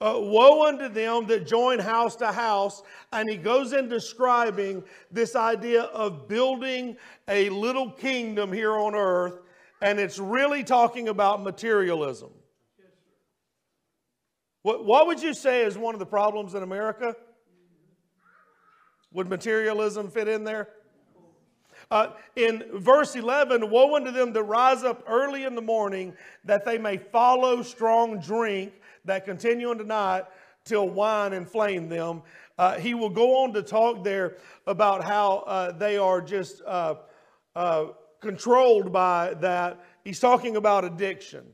uh, 0.00 0.14
Woe 0.16 0.66
unto 0.66 0.88
them 0.88 1.26
that 1.26 1.46
join 1.46 1.78
house 1.78 2.16
to 2.16 2.30
house. 2.30 2.82
And 3.12 3.28
he 3.30 3.36
goes 3.36 3.72
in 3.72 3.88
describing 3.88 4.84
this 5.10 5.34
idea 5.34 5.82
of 5.84 6.28
building 6.28 6.96
a 7.28 7.48
little 7.48 7.90
kingdom 7.90 8.52
here 8.52 8.72
on 8.72 8.94
earth. 8.94 9.40
And 9.80 9.98
it's 9.98 10.18
really 10.18 10.64
talking 10.64 11.08
about 11.08 11.42
materialism. 11.42 12.30
What, 14.62 14.84
what 14.84 15.06
would 15.06 15.22
you 15.22 15.32
say 15.32 15.64
is 15.64 15.78
one 15.78 15.94
of 15.94 15.98
the 16.00 16.06
problems 16.06 16.54
in 16.54 16.62
America? 16.62 17.14
Would 19.12 19.28
materialism 19.28 20.10
fit 20.10 20.28
in 20.28 20.44
there? 20.44 20.68
Uh, 21.90 22.08
in 22.34 22.64
verse 22.74 23.14
11, 23.14 23.70
woe 23.70 23.94
unto 23.94 24.10
them 24.10 24.32
that 24.32 24.42
rise 24.42 24.82
up 24.82 25.04
early 25.06 25.44
in 25.44 25.54
the 25.54 25.62
morning 25.62 26.14
that 26.44 26.64
they 26.64 26.78
may 26.78 26.96
follow 26.96 27.62
strong 27.62 28.18
drink 28.18 28.72
that 29.06 29.24
continue 29.24 29.70
unto 29.70 29.84
night 29.84 30.24
till 30.64 30.88
wine 30.88 31.32
inflame 31.32 31.88
them. 31.88 32.22
Uh, 32.58 32.78
he 32.78 32.94
will 32.94 33.10
go 33.10 33.42
on 33.42 33.52
to 33.54 33.62
talk 33.62 34.04
there 34.04 34.36
about 34.66 35.04
how 35.04 35.38
uh, 35.46 35.72
they 35.72 35.96
are 35.96 36.20
just 36.20 36.62
uh, 36.66 36.96
uh, 37.54 37.86
controlled 38.20 38.92
by 38.92 39.34
that. 39.40 39.84
He's 40.04 40.20
talking 40.20 40.56
about 40.56 40.84
addiction. 40.84 41.44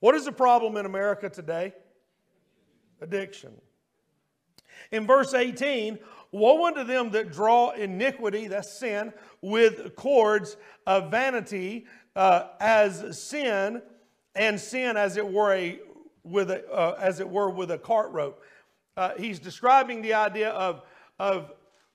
What 0.00 0.14
is 0.14 0.24
the 0.24 0.32
problem 0.32 0.76
in 0.76 0.86
America 0.86 1.28
today? 1.28 1.74
Addiction. 3.00 3.52
In 4.92 5.06
verse 5.06 5.34
18, 5.34 5.98
woe 6.30 6.66
unto 6.66 6.84
them 6.84 7.10
that 7.10 7.32
draw 7.32 7.70
iniquity, 7.70 8.46
that's 8.46 8.78
sin, 8.78 9.12
with 9.42 9.96
cords 9.96 10.56
of 10.86 11.10
vanity, 11.10 11.86
uh, 12.14 12.48
as 12.60 13.20
sin, 13.20 13.82
and 14.34 14.58
sin 14.58 14.96
as 14.96 15.16
it 15.16 15.26
were 15.26 15.52
a 15.52 15.80
with 16.24 16.50
a, 16.50 16.68
uh, 16.70 16.98
as 17.00 17.20
it 17.20 17.28
were 17.28 17.50
with 17.50 17.70
a 17.70 17.78
cart 17.78 18.12
rope. 18.12 18.42
Uh, 18.96 19.10
he's 19.16 19.38
describing 19.38 20.02
the 20.02 20.14
idea 20.14 20.50
of 20.50 20.82
of 21.18 21.52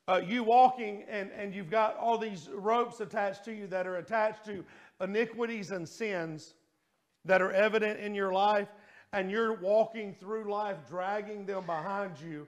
uh, 0.08 0.22
you 0.26 0.44
walking 0.44 1.04
and, 1.10 1.32
and 1.32 1.54
you've 1.54 1.70
got 1.70 1.96
all 1.98 2.18
these 2.18 2.50
ropes 2.54 3.00
attached 3.00 3.46
to 3.46 3.54
you 3.54 3.68
that 3.68 3.88
are 3.88 3.98
attached 3.98 4.44
to 4.46 4.64
iniquities 5.02 5.72
and 5.72 5.88
sins 5.88 6.56
that 7.26 7.42
are 7.42 7.52
evident 7.52 8.00
in 8.00 8.14
your 8.14 8.34
life, 8.34 8.68
and 9.14 9.32
you're 9.32 9.54
walking 9.54 10.14
through 10.20 10.52
life 10.52 10.78
dragging 10.90 11.46
them 11.46 11.66
behind 11.66 12.20
you. 12.20 12.48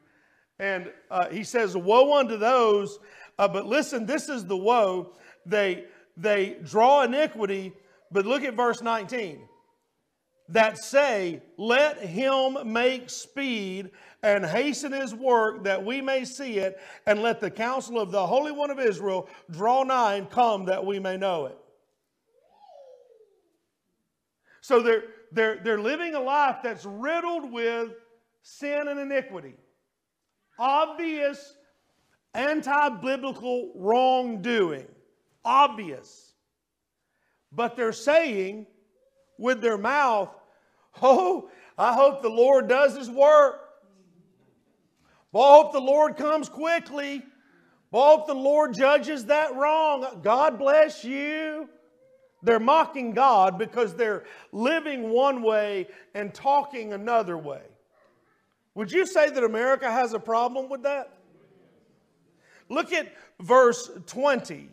And 0.60 0.92
uh, 1.10 1.30
he 1.30 1.44
says, 1.44 1.78
Woe 1.78 2.18
unto 2.18 2.38
those, 2.38 3.00
uh, 3.40 3.48
but 3.48 3.66
listen, 3.66 4.06
this 4.06 4.28
is 4.28 4.46
the 4.46 4.58
woe. 4.58 5.14
They, 5.46 5.86
they 6.18 6.58
draw 6.64 7.04
iniquity, 7.04 7.72
but 8.12 8.26
look 8.26 8.44
at 8.44 8.56
verse 8.56 8.82
19 8.82 9.48
that 10.50 10.84
say, 10.84 11.42
Let 11.58 12.00
him 12.00 12.72
make 12.72 13.10
speed 13.10 13.92
and 14.22 14.46
hasten 14.46 14.92
his 14.92 15.14
work 15.14 15.64
that 15.66 15.86
we 15.86 16.02
may 16.02 16.26
see 16.26 16.58
it, 16.58 16.80
and 17.06 17.22
let 17.22 17.40
the 17.40 17.52
counsel 17.52 18.00
of 18.00 18.12
the 18.12 18.26
Holy 18.26 18.52
One 18.52 18.72
of 18.72 18.80
Israel 18.80 19.30
draw 19.52 19.84
nigh 19.84 20.16
and 20.16 20.30
come 20.30 20.66
that 20.66 20.86
we 20.86 21.00
may 21.00 21.18
know 21.18 21.46
it. 21.46 21.58
So 24.62 24.82
they're, 24.82 25.04
they're, 25.32 25.60
they're 25.64 25.80
living 25.80 26.16
a 26.16 26.20
life 26.20 26.58
that's 26.64 26.86
riddled 26.86 27.52
with 27.52 27.92
sin 28.42 28.88
and 28.88 29.00
iniquity. 29.00 29.54
Obvious 30.58 31.56
anti 32.34 32.90
biblical 32.90 33.74
wrongdoing. 33.76 34.88
Obvious. 35.44 36.34
But 37.52 37.76
they're 37.76 37.94
saying 37.94 38.68
with 39.38 39.62
their 39.62 39.78
mouth, 39.78 40.30
Oh, 41.02 41.50
I 41.78 41.94
hope 41.94 42.22
the 42.22 42.30
Lord 42.30 42.68
does 42.68 42.96
his 42.96 43.10
work. 43.10 43.60
Well, 45.32 45.44
I 45.44 45.56
hope 45.58 45.74
the 45.74 45.82
Lord 45.82 46.16
comes 46.16 46.48
quickly. 46.48 47.22
Well, 47.92 48.04
I 48.04 48.10
hope 48.16 48.28
the 48.28 48.34
Lord 48.34 48.74
judges 48.74 49.26
that 49.26 49.56
wrong. 49.56 50.20
God 50.24 50.58
bless 50.58 51.04
you. 51.04 51.68
They're 52.42 52.60
mocking 52.60 53.14
God 53.14 53.58
because 53.58 53.96
they're 53.96 54.24
living 54.52 55.10
one 55.10 55.42
way 55.42 55.88
and 56.14 56.34
talking 56.34 56.94
another 56.94 57.38
way. 57.38 57.64
Would 58.76 58.92
you 58.92 59.06
say 59.06 59.30
that 59.30 59.44
America 59.44 59.92
has 59.92 60.14
a 60.14 60.20
problem 60.20 60.70
with 60.70 60.84
that? 60.84 61.12
Look 62.70 62.94
at 62.94 63.12
verse 63.40 63.90
20. 64.06 64.70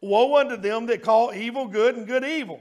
Woe 0.00 0.36
unto 0.36 0.56
them 0.56 0.86
that 0.86 1.02
call 1.02 1.32
evil 1.34 1.66
good 1.66 1.96
and 1.96 2.06
good 2.06 2.24
evil, 2.24 2.60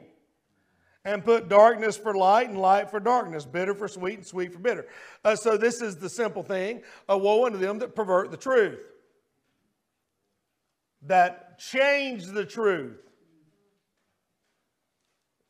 and 1.05 1.23
put 1.23 1.49
darkness 1.49 1.97
for 1.97 2.13
light 2.13 2.49
and 2.49 2.57
light 2.57 2.89
for 2.89 2.99
darkness, 2.99 3.45
bitter 3.45 3.73
for 3.73 3.87
sweet 3.87 4.15
and 4.15 4.25
sweet 4.25 4.53
for 4.53 4.59
bitter. 4.59 4.87
Uh, 5.23 5.35
so, 5.35 5.57
this 5.57 5.81
is 5.81 5.97
the 5.97 6.09
simple 6.09 6.43
thing. 6.43 6.81
A 7.09 7.17
woe 7.17 7.45
unto 7.45 7.57
them 7.57 7.79
that 7.79 7.95
pervert 7.95 8.31
the 8.31 8.37
truth, 8.37 8.79
that 11.03 11.59
change 11.59 12.27
the 12.27 12.45
truth. 12.45 12.99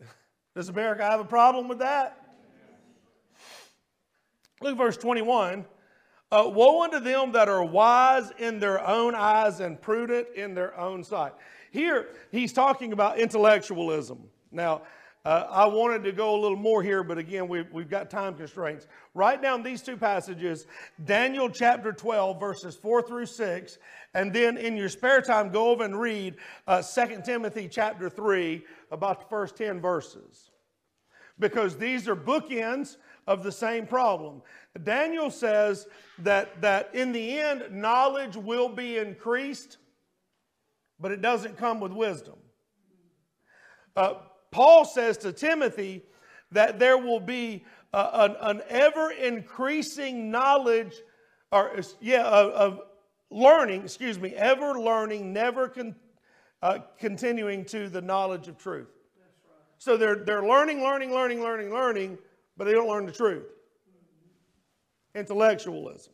Does 0.55 0.69
America 0.69 1.03
have 1.03 1.19
a 1.19 1.25
problem 1.25 1.67
with 1.67 1.79
that? 1.79 2.19
Look 4.61 4.71
at 4.71 4.77
verse 4.77 4.97
21. 4.97 5.65
Uh, 6.31 6.49
Woe 6.49 6.83
unto 6.83 6.99
them 6.99 7.33
that 7.33 7.47
are 7.47 7.63
wise 7.63 8.31
in 8.39 8.59
their 8.59 8.83
own 8.87 9.13
eyes 9.13 9.59
and 9.59 9.79
prudent 9.79 10.27
in 10.35 10.55
their 10.55 10.75
own 10.79 11.03
sight. 11.03 11.33
Here, 11.69 12.07
he's 12.31 12.53
talking 12.53 12.91
about 12.91 13.19
intellectualism. 13.19 14.23
Now, 14.51 14.81
uh, 15.25 15.47
I 15.49 15.65
wanted 15.67 16.03
to 16.03 16.11
go 16.11 16.35
a 16.35 16.39
little 16.39 16.57
more 16.57 16.83
here, 16.83 17.01
but 17.01 17.17
again, 17.17 17.47
we've, 17.47 17.71
we've 17.71 17.89
got 17.89 18.09
time 18.09 18.35
constraints. 18.35 18.87
Write 19.13 19.41
down 19.41 19.63
these 19.63 19.81
two 19.81 19.95
passages 19.95 20.65
Daniel 21.05 21.49
chapter 21.49 21.93
12, 21.93 22.37
verses 22.39 22.75
4 22.75 23.01
through 23.03 23.27
6, 23.27 23.77
and 24.13 24.33
then 24.33 24.57
in 24.57 24.75
your 24.75 24.89
spare 24.89 25.21
time, 25.21 25.49
go 25.49 25.69
over 25.69 25.85
and 25.85 25.97
read 25.97 26.35
uh, 26.67 26.81
2 26.81 27.21
Timothy 27.23 27.69
chapter 27.69 28.09
3, 28.09 28.65
about 28.91 29.21
the 29.21 29.25
first 29.27 29.55
10 29.55 29.79
verses. 29.79 30.51
Because 31.39 31.77
these 31.77 32.09
are 32.09 32.17
bookends 32.17 32.97
of 33.25 33.43
the 33.43 33.51
same 33.51 33.87
problem. 33.87 34.41
Daniel 34.83 35.31
says 35.31 35.87
that, 36.19 36.61
that 36.61 36.93
in 36.93 37.13
the 37.13 37.39
end, 37.39 37.63
knowledge 37.71 38.35
will 38.35 38.67
be 38.67 38.97
increased, 38.97 39.77
but 40.99 41.11
it 41.13 41.21
doesn't 41.21 41.57
come 41.57 41.79
with 41.79 41.93
wisdom. 41.93 42.35
Uh, 43.95 44.15
Paul 44.53 44.85
says 44.85 45.17
to 45.17 45.33
Timothy 45.33 46.03
that 46.51 46.79
there 46.79 46.97
will 46.97 47.19
be 47.19 47.65
uh, 47.91 48.29
an, 48.41 48.57
an 48.57 48.61
ever 48.69 49.11
increasing 49.11 50.31
knowledge, 50.31 50.93
or 51.51 51.81
yeah, 51.99 52.23
of, 52.23 52.51
of, 52.51 52.79
learning, 53.31 53.81
excuse 53.81 54.19
me, 54.19 54.29
ever 54.35 54.79
learning, 54.79 55.33
never 55.33 55.67
con, 55.67 55.95
uh, 56.61 56.77
continuing 56.99 57.65
to 57.65 57.89
the 57.89 57.99
knowledge 57.99 58.47
of 58.47 58.59
truth. 58.59 58.89
So 59.79 59.97
they're, 59.97 60.17
they're 60.17 60.47
learning, 60.47 60.83
learning, 60.83 61.11
learning, 61.11 61.41
learning, 61.41 61.71
learning, 61.71 62.17
but 62.55 62.65
they 62.65 62.73
don't 62.73 62.87
learn 62.87 63.07
the 63.07 63.11
truth. 63.11 63.45
Intellectualism. 65.15 66.13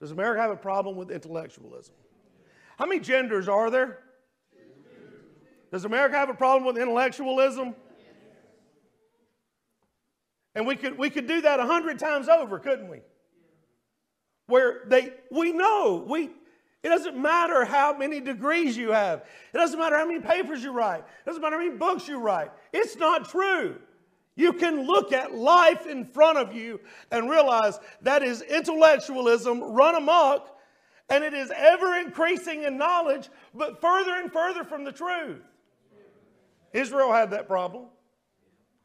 Does 0.00 0.10
America 0.10 0.42
have 0.42 0.50
a 0.50 0.56
problem 0.56 0.96
with 0.96 1.10
intellectualism? 1.10 1.94
How 2.78 2.84
many 2.84 3.00
genders 3.00 3.48
are 3.48 3.70
there? 3.70 4.00
Does 5.70 5.84
America 5.84 6.16
have 6.16 6.30
a 6.30 6.34
problem 6.34 6.64
with 6.64 6.80
intellectualism? 6.80 7.74
And 10.54 10.66
we 10.66 10.76
could, 10.76 10.98
we 10.98 11.10
could 11.10 11.26
do 11.26 11.42
that 11.42 11.60
a 11.60 11.66
hundred 11.66 11.98
times 11.98 12.28
over, 12.28 12.58
couldn't 12.58 12.88
we? 12.88 13.00
Where 14.46 14.82
they, 14.86 15.12
we 15.30 15.52
know, 15.52 16.04
we, 16.08 16.30
it 16.82 16.88
doesn't 16.88 17.16
matter 17.20 17.64
how 17.64 17.96
many 17.96 18.20
degrees 18.20 18.76
you 18.76 18.90
have. 18.90 19.24
It 19.52 19.58
doesn't 19.58 19.78
matter 19.78 19.96
how 19.96 20.06
many 20.06 20.20
papers 20.20 20.62
you 20.62 20.72
write. 20.72 21.00
It 21.00 21.26
doesn't 21.26 21.42
matter 21.42 21.58
how 21.58 21.64
many 21.64 21.76
books 21.76 22.08
you 22.08 22.18
write. 22.18 22.50
It's 22.72 22.96
not 22.96 23.28
true. 23.28 23.76
You 24.36 24.52
can 24.52 24.86
look 24.86 25.12
at 25.12 25.34
life 25.34 25.86
in 25.86 26.04
front 26.04 26.38
of 26.38 26.54
you 26.54 26.80
and 27.10 27.28
realize 27.28 27.78
that 28.02 28.22
is 28.22 28.42
intellectualism 28.42 29.60
run 29.60 29.96
amok 29.96 30.56
and 31.10 31.24
it 31.24 31.34
is 31.34 31.50
ever 31.56 31.96
increasing 31.96 32.64
in 32.64 32.76
knowledge, 32.76 33.28
but 33.54 33.80
further 33.80 34.14
and 34.14 34.32
further 34.32 34.62
from 34.62 34.84
the 34.84 34.92
truth. 34.92 35.42
Israel 36.72 37.12
had 37.12 37.30
that 37.30 37.46
problem. 37.46 37.86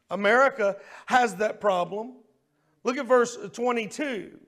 America 0.09 0.77
has 1.05 1.35
that 1.35 1.59
problem. 1.59 2.13
Look 2.83 2.97
at 2.97 3.05
verse 3.05 3.37
22. 3.53 4.39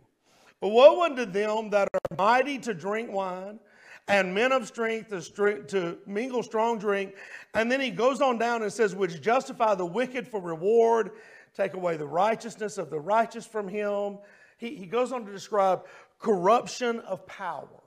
But 0.62 0.70
Woe 0.70 1.04
unto 1.04 1.26
them 1.26 1.70
that 1.72 1.88
are 1.94 2.18
mighty 2.18 2.58
to 2.60 2.74
drink 2.74 3.12
wine 3.12 3.60
and 4.08 4.34
men 4.34 4.52
of 4.52 4.68
strength 4.68 5.10
to, 5.10 5.64
to, 5.64 5.98
mingle 6.06 6.44
strong 6.44 6.78
drink. 6.78 7.16
And 7.54 7.72
then 7.72 7.82
he 7.82 7.90
goes 7.90 8.22
on 8.22 8.38
down 8.38 8.62
and 8.62 8.72
says, 8.72 8.96
which 8.96 9.22
justify 9.22 9.76
the 9.76 9.86
wicked 9.86 10.28
for 10.28 10.40
reward, 10.40 11.12
take 11.56 11.74
away 11.74 11.98
the 11.98 12.08
righteousness 12.08 12.78
of 12.78 12.90
the 12.90 13.00
righteous 13.00 13.46
from 13.48 13.68
him. 13.68 14.20
He, 14.58 14.76
he 14.76 14.86
goes 14.86 15.12
on 15.12 15.26
to 15.26 15.32
describe 15.32 15.86
corruption 16.20 17.00
of 17.02 17.26
power. 17.26 17.82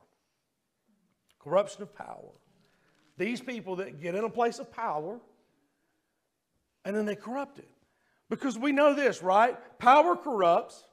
Corruption 1.39 1.83
of 1.83 1.95
power. 1.95 2.33
These 3.17 3.41
people 3.41 3.77
that 3.77 4.01
get 4.01 4.15
in 4.15 4.25
a 4.25 4.31
place 4.31 4.59
of 4.59 4.73
power 4.73 5.21
and 6.89 6.97
then 6.97 7.05
they 7.05 7.15
corrupt 7.15 7.59
it. 7.59 7.69
Because 8.31 8.59
we 8.59 8.73
know 8.73 8.95
this, 8.95 9.23
right? 9.23 9.59
Power 9.79 10.17
corrupts, 10.17 10.85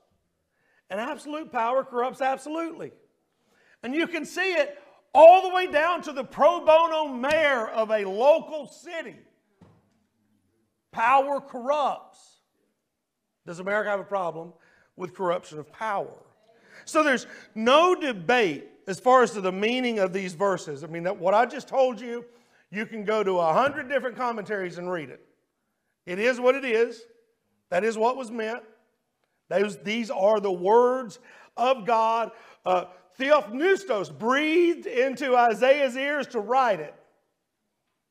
and 0.89 0.99
absolute 0.99 1.53
power 1.53 1.86
corrupts 1.86 2.19
absolutely. 2.19 2.91
And 3.81 3.95
you 3.95 4.05
can 4.05 4.25
see 4.25 4.55
it 4.55 4.77
all 5.13 5.41
the 5.41 5.55
way 5.55 5.67
down 5.67 6.01
to 6.01 6.12
the 6.12 6.23
pro 6.23 6.65
bono 6.65 7.08
mayor 7.08 7.69
of 7.69 7.91
a 7.91 8.03
local 8.03 8.67
city. 8.67 9.15
Power 10.91 11.39
corrupts. 11.39 12.19
Does 13.47 13.60
America 13.60 13.89
have 13.89 14.01
a 14.01 14.03
problem 14.03 14.51
with 14.97 15.15
corruption 15.15 15.60
of 15.60 15.71
power? 15.71 16.12
So 16.84 17.03
there's 17.03 17.25
no 17.55 17.95
debate 17.95 18.67
as 18.86 18.99
far 18.99 19.23
as 19.23 19.31
to 19.31 19.39
the 19.39 19.53
meaning 19.53 19.99
of 19.99 20.12
these 20.12 20.34
verses. 20.34 20.84
I 20.84 20.88
mean, 20.88 21.03
that 21.03 21.17
what 21.17 21.34
I 21.34 21.45
just 21.45 21.69
told 21.69 22.01
you, 22.01 22.25
you 22.69 22.86
can 22.86 23.05
go 23.05 23.23
to 23.23 23.39
a 23.39 23.53
hundred 23.53 23.88
different 23.88 24.17
commentaries 24.17 24.77
and 24.77 24.91
read 24.91 25.10
it. 25.10 25.25
It 26.06 26.20
is 26.20 26.39
what 26.39 26.56
it 26.56 26.65
is. 26.65 27.02
That 27.70 27.84
is 27.84 27.98
what 27.98 28.15
was 28.15 28.32
meant. 28.32 28.63
Those, 29.50 29.78
these 29.78 30.10
are 30.12 30.39
the 30.39 30.52
words 30.52 31.20
of 31.58 31.86
God. 31.86 32.32
Uh, 32.65 32.86
breathed 34.10 34.86
into 34.86 35.36
Isaiah's 35.36 35.96
ears 35.96 36.28
to 36.28 36.39
write 36.39 36.80
it. 36.80 36.94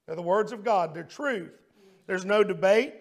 They're 0.06 0.16
the 0.16 0.22
words 0.22 0.52
of 0.52 0.64
God, 0.64 0.94
they're 0.94 1.02
truth. 1.02 1.52
There's 2.06 2.24
no 2.24 2.44
debate. 2.44 2.94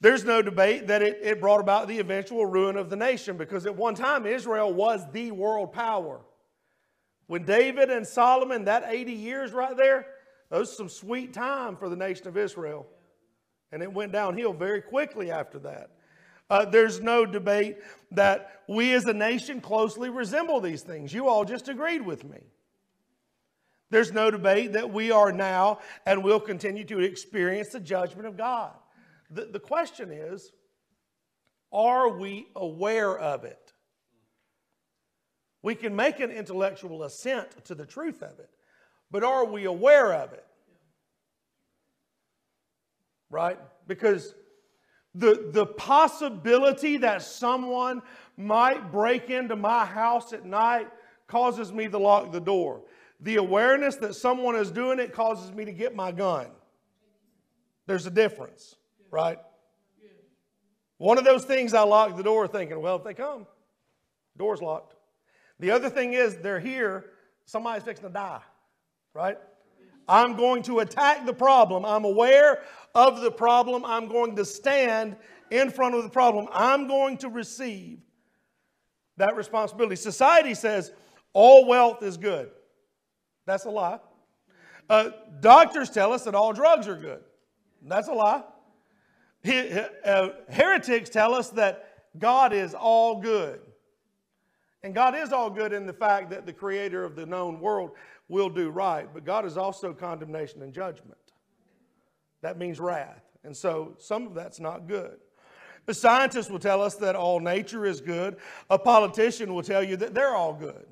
There's 0.00 0.24
no 0.24 0.42
debate 0.42 0.88
that 0.88 1.02
it, 1.02 1.18
it 1.22 1.40
brought 1.40 1.60
about 1.60 1.88
the 1.88 1.98
eventual 1.98 2.44
ruin 2.44 2.76
of 2.76 2.90
the 2.90 2.96
nation 2.96 3.36
because 3.36 3.64
at 3.64 3.74
one 3.74 3.94
time 3.94 4.26
Israel 4.26 4.72
was 4.72 5.00
the 5.12 5.30
world 5.30 5.72
power. 5.72 6.20
When 7.26 7.44
David 7.44 7.90
and 7.90 8.06
Solomon, 8.06 8.66
that 8.66 8.84
80 8.86 9.12
years 9.12 9.52
right 9.52 9.76
there, 9.76 10.06
those 10.50 10.76
some 10.76 10.90
sweet 10.90 11.32
time 11.32 11.76
for 11.76 11.88
the 11.88 11.96
nation 11.96 12.28
of 12.28 12.36
Israel. 12.36 12.86
And 13.74 13.82
it 13.82 13.92
went 13.92 14.12
downhill 14.12 14.52
very 14.52 14.80
quickly 14.80 15.32
after 15.32 15.58
that. 15.58 15.90
Uh, 16.48 16.64
there's 16.64 17.00
no 17.00 17.26
debate 17.26 17.78
that 18.12 18.62
we 18.68 18.92
as 18.92 19.04
a 19.06 19.12
nation 19.12 19.60
closely 19.60 20.10
resemble 20.10 20.60
these 20.60 20.82
things. 20.82 21.12
You 21.12 21.26
all 21.26 21.44
just 21.44 21.68
agreed 21.68 22.06
with 22.06 22.22
me. 22.22 22.38
There's 23.90 24.12
no 24.12 24.30
debate 24.30 24.74
that 24.74 24.92
we 24.92 25.10
are 25.10 25.32
now 25.32 25.80
and 26.06 26.22
will 26.22 26.38
continue 26.38 26.84
to 26.84 27.00
experience 27.00 27.70
the 27.70 27.80
judgment 27.80 28.28
of 28.28 28.36
God. 28.36 28.70
The, 29.30 29.46
the 29.46 29.58
question 29.58 30.12
is 30.12 30.52
are 31.72 32.08
we 32.10 32.46
aware 32.54 33.18
of 33.18 33.42
it? 33.42 33.72
We 35.62 35.74
can 35.74 35.96
make 35.96 36.20
an 36.20 36.30
intellectual 36.30 37.02
assent 37.02 37.64
to 37.64 37.74
the 37.74 37.86
truth 37.86 38.22
of 38.22 38.38
it, 38.38 38.50
but 39.10 39.24
are 39.24 39.44
we 39.44 39.64
aware 39.64 40.12
of 40.12 40.32
it? 40.32 40.43
Right? 43.34 43.58
Because 43.88 44.32
the, 45.12 45.50
the 45.52 45.66
possibility 45.66 46.98
that 46.98 47.20
someone 47.22 48.00
might 48.36 48.92
break 48.92 49.28
into 49.28 49.56
my 49.56 49.84
house 49.84 50.32
at 50.32 50.44
night 50.44 50.86
causes 51.26 51.72
me 51.72 51.88
to 51.88 51.98
lock 51.98 52.30
the 52.30 52.40
door. 52.40 52.82
The 53.18 53.36
awareness 53.36 53.96
that 53.96 54.14
someone 54.14 54.54
is 54.54 54.70
doing 54.70 55.00
it 55.00 55.12
causes 55.12 55.50
me 55.50 55.64
to 55.64 55.72
get 55.72 55.96
my 55.96 56.12
gun. 56.12 56.46
There's 57.88 58.06
a 58.06 58.10
difference, 58.10 58.76
right? 59.10 59.38
One 60.98 61.18
of 61.18 61.24
those 61.24 61.44
things 61.44 61.74
I 61.74 61.82
lock 61.82 62.16
the 62.16 62.22
door 62.22 62.46
thinking, 62.46 62.80
well, 62.80 62.94
if 62.96 63.02
they 63.02 63.14
come, 63.14 63.48
door's 64.36 64.62
locked. 64.62 64.94
The 65.58 65.72
other 65.72 65.90
thing 65.90 66.12
is, 66.12 66.36
they're 66.36 66.60
here, 66.60 67.06
somebody's 67.46 67.82
fixing 67.82 68.06
to 68.06 68.12
die, 68.12 68.42
right? 69.12 69.38
I'm 70.08 70.36
going 70.36 70.62
to 70.64 70.80
attack 70.80 71.26
the 71.26 71.32
problem. 71.32 71.84
I'm 71.84 72.04
aware 72.04 72.62
of 72.94 73.20
the 73.20 73.30
problem. 73.30 73.84
I'm 73.84 74.08
going 74.08 74.36
to 74.36 74.44
stand 74.44 75.16
in 75.50 75.70
front 75.70 75.94
of 75.94 76.02
the 76.02 76.10
problem. 76.10 76.48
I'm 76.52 76.86
going 76.86 77.18
to 77.18 77.28
receive 77.28 78.00
that 79.16 79.36
responsibility. 79.36 79.96
Society 79.96 80.54
says 80.54 80.92
all 81.32 81.66
wealth 81.66 82.02
is 82.02 82.16
good. 82.16 82.50
That's 83.46 83.64
a 83.64 83.70
lie. 83.70 83.98
Uh, 84.88 85.10
doctors 85.40 85.90
tell 85.90 86.12
us 86.12 86.24
that 86.24 86.34
all 86.34 86.52
drugs 86.52 86.88
are 86.88 86.96
good. 86.96 87.22
That's 87.82 88.08
a 88.08 88.12
lie. 88.12 88.42
He, 89.42 89.70
uh, 90.04 90.28
heretics 90.50 91.10
tell 91.10 91.34
us 91.34 91.50
that 91.50 91.88
God 92.18 92.52
is 92.52 92.74
all 92.74 93.20
good. 93.20 93.60
And 94.82 94.94
God 94.94 95.14
is 95.14 95.32
all 95.32 95.48
good 95.48 95.72
in 95.72 95.86
the 95.86 95.92
fact 95.92 96.30
that 96.30 96.44
the 96.44 96.52
creator 96.52 97.04
of 97.04 97.16
the 97.16 97.24
known 97.24 97.60
world 97.60 97.92
will 98.28 98.48
do 98.48 98.70
right, 98.70 99.08
but 99.12 99.24
God 99.24 99.44
is 99.44 99.56
also 99.56 99.92
condemnation 99.92 100.62
and 100.62 100.72
judgment. 100.72 101.18
That 102.42 102.58
means 102.58 102.80
wrath. 102.80 103.22
And 103.44 103.56
so 103.56 103.94
some 103.98 104.26
of 104.26 104.34
that's 104.34 104.60
not 104.60 104.86
good. 104.86 105.18
The 105.86 105.94
scientist 105.94 106.50
will 106.50 106.58
tell 106.58 106.80
us 106.80 106.94
that 106.96 107.14
all 107.14 107.40
nature 107.40 107.84
is 107.84 108.00
good. 108.00 108.36
A 108.70 108.78
politician 108.78 109.54
will 109.54 109.62
tell 109.62 109.82
you 109.82 109.96
that 109.98 110.14
they're 110.14 110.34
all 110.34 110.54
good. 110.54 110.86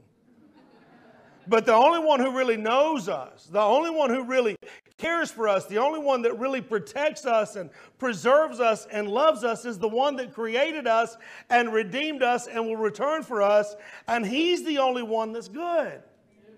But 1.49 1.67
the 1.67 1.75
only 1.75 1.99
one 1.99 2.21
who 2.21 2.37
really 2.37 2.57
knows 2.57 3.09
us, 3.09 3.47
the 3.47 3.61
only 3.61 3.91
one 3.91 4.11
who 4.11 4.23
really 4.23 4.55
cares 4.97 5.31
for 5.31 5.49
us, 5.49 5.67
the 5.67 5.79
only 5.79 5.99
one 5.99 6.23
that 6.23 6.39
really 6.39 6.61
protects 6.61 7.27
us 7.27 7.57
and 7.57 7.71
preserves 7.99 8.61
us 8.61 8.87
and 8.93 9.09
loves 9.09 9.43
us 9.43 9.65
is 9.65 9.79
the 9.79 9.89
one 9.89 10.15
that 10.17 10.33
created 10.33 10.87
us 10.87 11.17
and 11.51 11.73
redeemed 11.73 12.23
us 12.23 12.47
and 12.47 12.65
will 12.65 12.77
return 12.77 13.25
for 13.25 13.43
us. 13.43 13.75
And 14.07 14.25
He's 14.25 14.65
the 14.65 14.79
only 14.79 15.03
one 15.03 15.33
that's 15.33 15.49
good. 15.49 16.03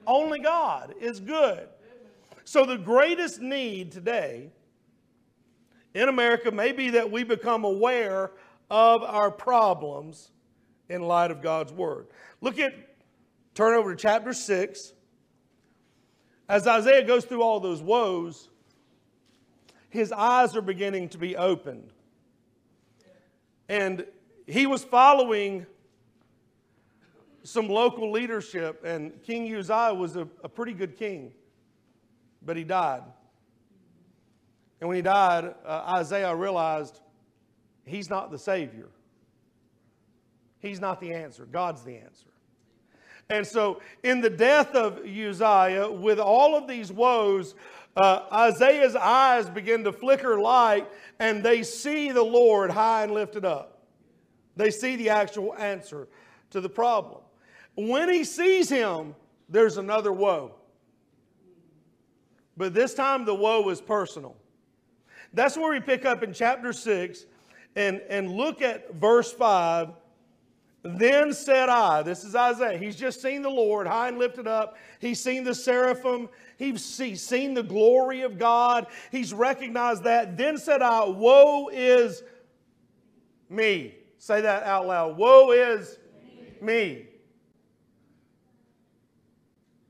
Only 0.06 0.38
God 0.38 0.94
is 1.00 1.20
good. 1.20 1.68
So 2.44 2.66
the 2.66 2.76
greatest 2.76 3.40
need 3.40 3.92
today 3.92 4.50
in 5.94 6.08
America 6.08 6.50
may 6.50 6.72
be 6.72 6.90
that 6.90 7.10
we 7.10 7.24
become 7.24 7.64
aware 7.64 8.32
of 8.70 9.02
our 9.02 9.30
problems 9.30 10.30
in 10.88 11.02
light 11.02 11.30
of 11.30 11.40
God's 11.40 11.72
Word. 11.72 12.08
Look 12.40 12.58
at, 12.58 12.74
turn 13.54 13.74
over 13.74 13.94
to 13.94 14.00
chapter 14.00 14.32
6. 14.32 14.92
As 16.48 16.66
Isaiah 16.66 17.04
goes 17.04 17.24
through 17.24 17.42
all 17.42 17.60
those 17.60 17.80
woes, 17.80 18.50
his 19.88 20.12
eyes 20.12 20.56
are 20.56 20.62
beginning 20.62 21.08
to 21.10 21.18
be 21.18 21.36
opened. 21.36 21.92
And 23.68 24.04
he 24.46 24.66
was 24.66 24.84
following 24.84 25.66
some 27.44 27.68
local 27.68 28.10
leadership, 28.10 28.82
and 28.84 29.22
King 29.22 29.54
Uzziah 29.54 29.94
was 29.94 30.16
a, 30.16 30.26
a 30.42 30.48
pretty 30.48 30.72
good 30.72 30.96
king, 30.96 31.32
but 32.42 32.56
he 32.56 32.64
died. 32.64 33.02
And 34.80 34.88
when 34.88 34.96
he 34.96 35.02
died, 35.02 35.54
uh, 35.64 35.94
Isaiah 35.98 36.34
realized 36.34 37.00
he's 37.84 38.10
not 38.10 38.30
the 38.30 38.38
Savior. 38.38 38.88
He's 40.58 40.80
not 40.80 41.00
the 41.00 41.12
answer. 41.12 41.44
God's 41.44 41.82
the 41.84 41.96
answer. 41.96 42.26
And 43.28 43.46
so, 43.46 43.80
in 44.02 44.20
the 44.20 44.30
death 44.30 44.74
of 44.74 44.98
Uzziah, 44.98 45.90
with 45.90 46.18
all 46.18 46.56
of 46.56 46.66
these 46.66 46.90
woes, 46.90 47.54
uh, 47.96 48.26
Isaiah's 48.32 48.96
eyes 48.96 49.48
begin 49.48 49.84
to 49.84 49.92
flicker 49.92 50.40
light, 50.40 50.86
and 51.18 51.42
they 51.42 51.62
see 51.62 52.10
the 52.10 52.22
Lord 52.22 52.70
high 52.70 53.04
and 53.04 53.12
lifted 53.12 53.44
up. 53.44 53.82
They 54.56 54.70
see 54.70 54.96
the 54.96 55.10
actual 55.10 55.54
answer 55.54 56.08
to 56.50 56.60
the 56.60 56.68
problem. 56.68 57.20
When 57.76 58.08
he 58.08 58.24
sees 58.24 58.68
him, 58.68 59.14
there's 59.48 59.76
another 59.76 60.12
woe. 60.12 60.54
But 62.56 62.72
this 62.74 62.94
time 62.94 63.24
the 63.24 63.34
woe 63.34 63.68
is 63.68 63.80
personal. 63.80 64.36
That's 65.32 65.56
where 65.56 65.72
we 65.72 65.80
pick 65.80 66.04
up 66.04 66.22
in 66.22 66.32
chapter 66.32 66.72
6 66.72 67.26
and, 67.74 68.00
and 68.08 68.30
look 68.30 68.62
at 68.62 68.94
verse 68.94 69.32
5. 69.32 69.90
Then 70.86 71.32
said 71.32 71.70
I, 71.70 72.02
this 72.02 72.24
is 72.24 72.36
Isaiah, 72.36 72.76
he's 72.76 72.94
just 72.94 73.22
seen 73.22 73.40
the 73.40 73.50
Lord 73.50 73.86
high 73.86 74.08
and 74.08 74.18
lifted 74.18 74.46
up. 74.46 74.76
He's 75.00 75.18
seen 75.18 75.42
the 75.42 75.54
seraphim. 75.54 76.28
He's, 76.58 76.98
he's 76.98 77.26
seen 77.26 77.54
the 77.54 77.62
glory 77.62 78.20
of 78.20 78.38
God. 78.38 78.86
He's 79.10 79.32
recognized 79.32 80.04
that. 80.04 80.36
Then 80.36 80.58
said 80.58 80.82
I, 80.82 81.04
Woe 81.08 81.70
is 81.72 82.22
me. 83.48 83.94
Say 84.18 84.42
that 84.42 84.62
out 84.64 84.86
loud. 84.86 85.16
Woe 85.16 85.52
is 85.52 85.98
me. 86.60 87.06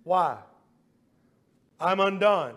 Why? 0.05 0.39
I'm 1.81 2.01
undone 2.01 2.55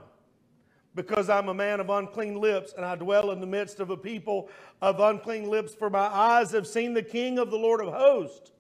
because 0.98 1.30
I'm 1.30 1.48
a 1.48 1.54
man 1.54 1.80
of 1.80 1.89
unclean 1.89 2.36
lips, 2.41 2.74
and 2.76 2.84
I 2.84 2.95
dwell 2.95 3.32
in 3.32 3.39
the 3.39 3.48
midst 3.48 3.80
of 3.80 3.91
a 3.91 3.98
people 3.98 4.50
of 4.82 5.00
unclean 5.00 5.48
lips, 5.48 5.76
for 5.76 5.89
my 5.89 6.00
eyes 6.00 6.52
have 6.52 6.66
seen 6.66 6.93
the 6.93 7.04
King 7.04 7.38
of 7.38 7.52
the 7.52 7.58
Lord 7.58 7.82
of 7.82 7.93
hosts. 7.93 8.52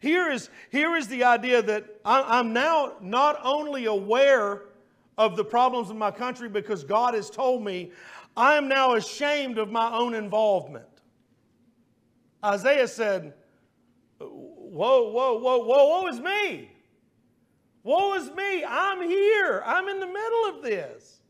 Here 0.00 0.30
is, 0.30 0.48
here 0.70 0.96
is 0.96 1.06
the 1.08 1.24
idea 1.24 1.60
that 1.62 1.84
I'm 2.04 2.52
now 2.52 2.94
not 3.00 3.38
only 3.42 3.86
aware 3.86 4.62
of 5.18 5.36
the 5.36 5.44
problems 5.44 5.90
in 5.90 5.98
my 5.98 6.10
country 6.10 6.48
because 6.48 6.84
God 6.84 7.14
has 7.14 7.28
told 7.28 7.62
me, 7.62 7.92
I 8.36 8.54
am 8.54 8.68
now 8.68 8.94
ashamed 8.94 9.58
of 9.58 9.70
my 9.70 9.92
own 9.92 10.14
involvement. 10.14 10.86
Isaiah 12.44 12.88
said, 12.88 13.34
Whoa, 14.18 15.10
whoa, 15.10 15.38
whoa, 15.38 15.58
whoa, 15.58 15.88
woe 15.88 16.06
is 16.06 16.20
me. 16.20 16.70
Woe 17.88 18.12
is 18.16 18.30
me. 18.32 18.62
I'm 18.68 19.00
here. 19.00 19.62
I'm 19.64 19.88
in 19.88 19.98
the 19.98 20.06
middle 20.06 20.44
of 20.50 20.62
this. 20.62 21.20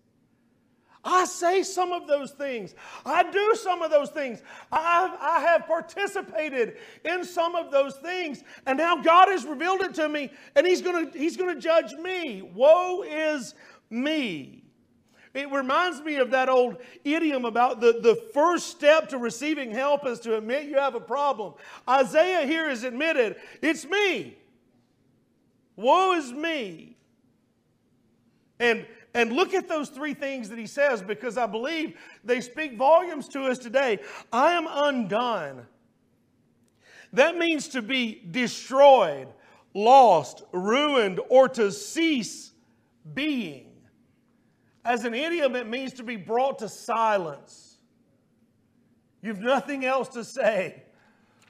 I 1.05 1.25
say 1.25 1.63
some 1.63 1.93
of 1.93 2.09
those 2.09 2.33
things. 2.33 2.75
I 3.07 3.23
do 3.31 3.55
some 3.55 3.81
of 3.81 3.93
those 3.93 4.11
things. 4.11 4.43
I, 4.73 5.17
I 5.21 5.39
have 5.39 5.69
participated 5.69 6.79
in 7.05 7.25
some 7.25 7.55
of 7.55 7.71
those 7.71 7.95
things. 7.99 8.43
And 8.67 8.77
now 8.77 9.01
God 9.01 9.29
has 9.29 9.47
revealed 9.47 9.83
it 9.83 9.95
to 9.95 10.09
me, 10.09 10.33
and 10.57 10.67
He's 10.67 10.83
going 10.83 11.13
to 11.13 11.17
He's 11.17 11.37
going 11.37 11.55
to 11.55 11.61
judge 11.61 11.93
me. 11.93 12.43
Woe 12.43 13.03
is 13.03 13.55
me. 13.89 14.65
It 15.35 15.53
reminds 15.53 16.01
me 16.01 16.17
of 16.17 16.33
that 16.33 16.49
old 16.49 16.79
idiom 17.05 17.45
about 17.45 17.81
the, 17.81 18.01
the 18.03 18.17
first 18.35 18.67
step 18.67 19.11
to 19.11 19.19
receiving 19.19 19.71
help 19.71 20.05
is 20.09 20.19
to 20.21 20.37
admit 20.37 20.65
you 20.65 20.79
have 20.79 20.97
a 20.97 21.01
problem. 21.01 21.55
Isaiah 21.89 22.49
here 22.49 22.69
is 22.69 22.83
admitted, 22.83 23.37
it's 23.63 23.85
me. 23.85 24.39
Woe 25.79 26.15
is 26.15 26.33
me. 26.33 26.97
And 28.59 28.85
and 29.15 29.33
look 29.33 29.55
at 29.55 29.69
those 29.69 29.89
three 29.89 30.13
things 30.13 30.49
that 30.49 30.59
he 30.59 30.67
says 30.67 31.03
because 31.03 31.39
I 31.39 31.47
believe 31.47 31.97
they 32.25 32.41
speak 32.41 32.77
volumes 32.77 33.29
to 33.29 33.45
us 33.45 33.59
today. 33.59 34.01
I 34.33 34.53
am 34.53 34.67
undone. 34.69 35.67
That 37.13 37.39
means 37.39 37.69
to 37.69 37.81
be 37.81 38.23
destroyed, 38.31 39.29
lost, 39.73 40.43
ruined, 40.53 41.21
or 41.31 41.49
to 41.51 41.73
cease 41.73 42.53
being. 43.15 43.71
As 44.85 45.05
an 45.05 45.15
idiom, 45.15 45.57
it 45.57 45.69
means 45.69 45.95
to 45.95 46.03
be 46.03 46.17
brought 46.17 46.59
to 46.59 46.69
silence. 46.69 47.79
You've 49.23 49.41
nothing 49.41 49.85
else 49.85 50.09
to 50.11 50.25
say. 50.25 50.83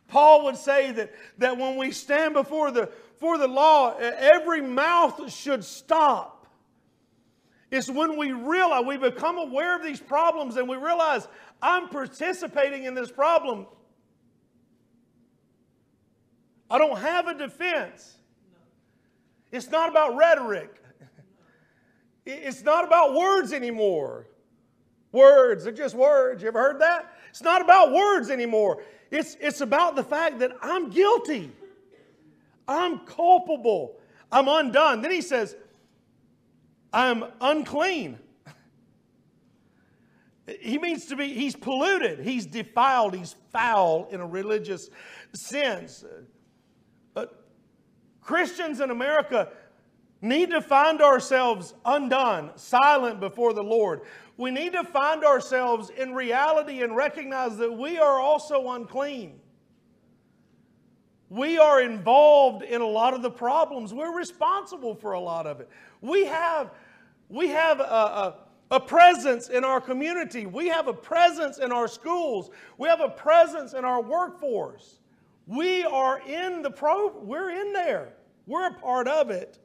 Paul 0.06 0.44
would 0.44 0.56
say 0.56 0.92
that, 0.92 1.12
that 1.38 1.58
when 1.58 1.76
we 1.76 1.90
stand 1.90 2.34
before 2.34 2.70
the, 2.70 2.90
for 3.20 3.38
the 3.38 3.48
law, 3.48 3.96
every 3.98 4.60
mouth 4.60 5.32
should 5.32 5.64
stop. 5.64 6.46
It's 7.70 7.90
when 7.90 8.16
we 8.16 8.32
realize, 8.32 8.84
we 8.86 8.96
become 8.96 9.36
aware 9.36 9.76
of 9.76 9.82
these 9.82 10.00
problems 10.00 10.56
and 10.56 10.68
we 10.68 10.76
realize 10.76 11.28
I'm 11.60 11.88
participating 11.88 12.84
in 12.84 12.94
this 12.94 13.10
problem. 13.10 13.66
I 16.70 16.78
don't 16.78 16.98
have 16.98 17.26
a 17.26 17.34
defense. 17.34 18.16
It's 19.50 19.70
not 19.70 19.88
about 19.88 20.16
rhetoric. 20.16 20.74
It's 22.24 22.62
not 22.62 22.84
about 22.84 23.14
words 23.14 23.52
anymore. 23.52 24.26
Words 25.12 25.66
are 25.66 25.72
just 25.72 25.94
words. 25.94 26.42
You 26.42 26.48
ever 26.48 26.60
heard 26.60 26.80
that? 26.80 27.14
It's 27.30 27.42
not 27.42 27.62
about 27.62 27.92
words 27.92 28.28
anymore. 28.28 28.82
It's, 29.10 29.36
it's 29.40 29.62
about 29.62 29.96
the 29.96 30.02
fact 30.02 30.38
that 30.40 30.52
I'm 30.60 30.90
guilty. 30.90 31.50
I'm 32.68 33.00
culpable. 33.00 33.98
I'm 34.30 34.46
undone. 34.46 35.00
Then 35.00 35.10
he 35.10 35.22
says, 35.22 35.56
I'm 36.92 37.24
unclean. 37.40 38.18
He 40.60 40.78
means 40.78 41.06
to 41.06 41.16
be, 41.16 41.34
he's 41.34 41.54
polluted, 41.54 42.20
he's 42.20 42.46
defiled, 42.46 43.14
he's 43.14 43.36
foul 43.52 44.08
in 44.10 44.20
a 44.20 44.26
religious 44.26 44.88
sense. 45.34 46.04
Uh, 47.14 47.26
Christians 48.22 48.80
in 48.80 48.90
America 48.90 49.50
need 50.22 50.50
to 50.50 50.62
find 50.62 51.02
ourselves 51.02 51.74
undone, 51.84 52.52
silent 52.56 53.20
before 53.20 53.52
the 53.52 53.62
Lord. 53.62 54.00
We 54.38 54.50
need 54.50 54.72
to 54.72 54.84
find 54.84 55.22
ourselves 55.22 55.90
in 55.90 56.14
reality 56.14 56.82
and 56.82 56.96
recognize 56.96 57.58
that 57.58 57.72
we 57.72 57.98
are 57.98 58.18
also 58.18 58.70
unclean. 58.70 59.40
We 61.30 61.58
are 61.58 61.82
involved 61.82 62.62
in 62.62 62.80
a 62.80 62.86
lot 62.86 63.12
of 63.12 63.22
the 63.22 63.30
problems. 63.30 63.92
We're 63.92 64.16
responsible 64.16 64.94
for 64.94 65.12
a 65.12 65.20
lot 65.20 65.46
of 65.46 65.60
it. 65.60 65.68
We 66.00 66.24
have, 66.24 66.70
we 67.28 67.48
have 67.48 67.80
a, 67.80 67.82
a, 67.82 68.34
a, 68.70 68.80
presence 68.80 69.48
in 69.48 69.62
our 69.62 69.80
community. 69.80 70.46
We 70.46 70.68
have 70.68 70.88
a 70.88 70.94
presence 70.94 71.58
in 71.58 71.70
our 71.70 71.86
schools. 71.86 72.50
We 72.78 72.88
have 72.88 73.00
a 73.00 73.10
presence 73.10 73.74
in 73.74 73.84
our 73.84 74.02
workforce. 74.02 75.00
We 75.46 75.84
are 75.84 76.20
in 76.20 76.62
the 76.62 76.70
pro, 76.70 77.08
we're 77.18 77.50
in 77.50 77.72
there. 77.72 78.14
We're 78.46 78.68
a 78.68 78.74
part 78.74 79.06
of 79.06 79.30
it. 79.30 79.58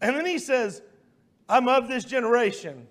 And 0.00 0.16
then 0.16 0.26
he 0.26 0.38
says, 0.38 0.82
I'm 1.48 1.68
of 1.68 1.86
this 1.86 2.04
generation. 2.04 2.88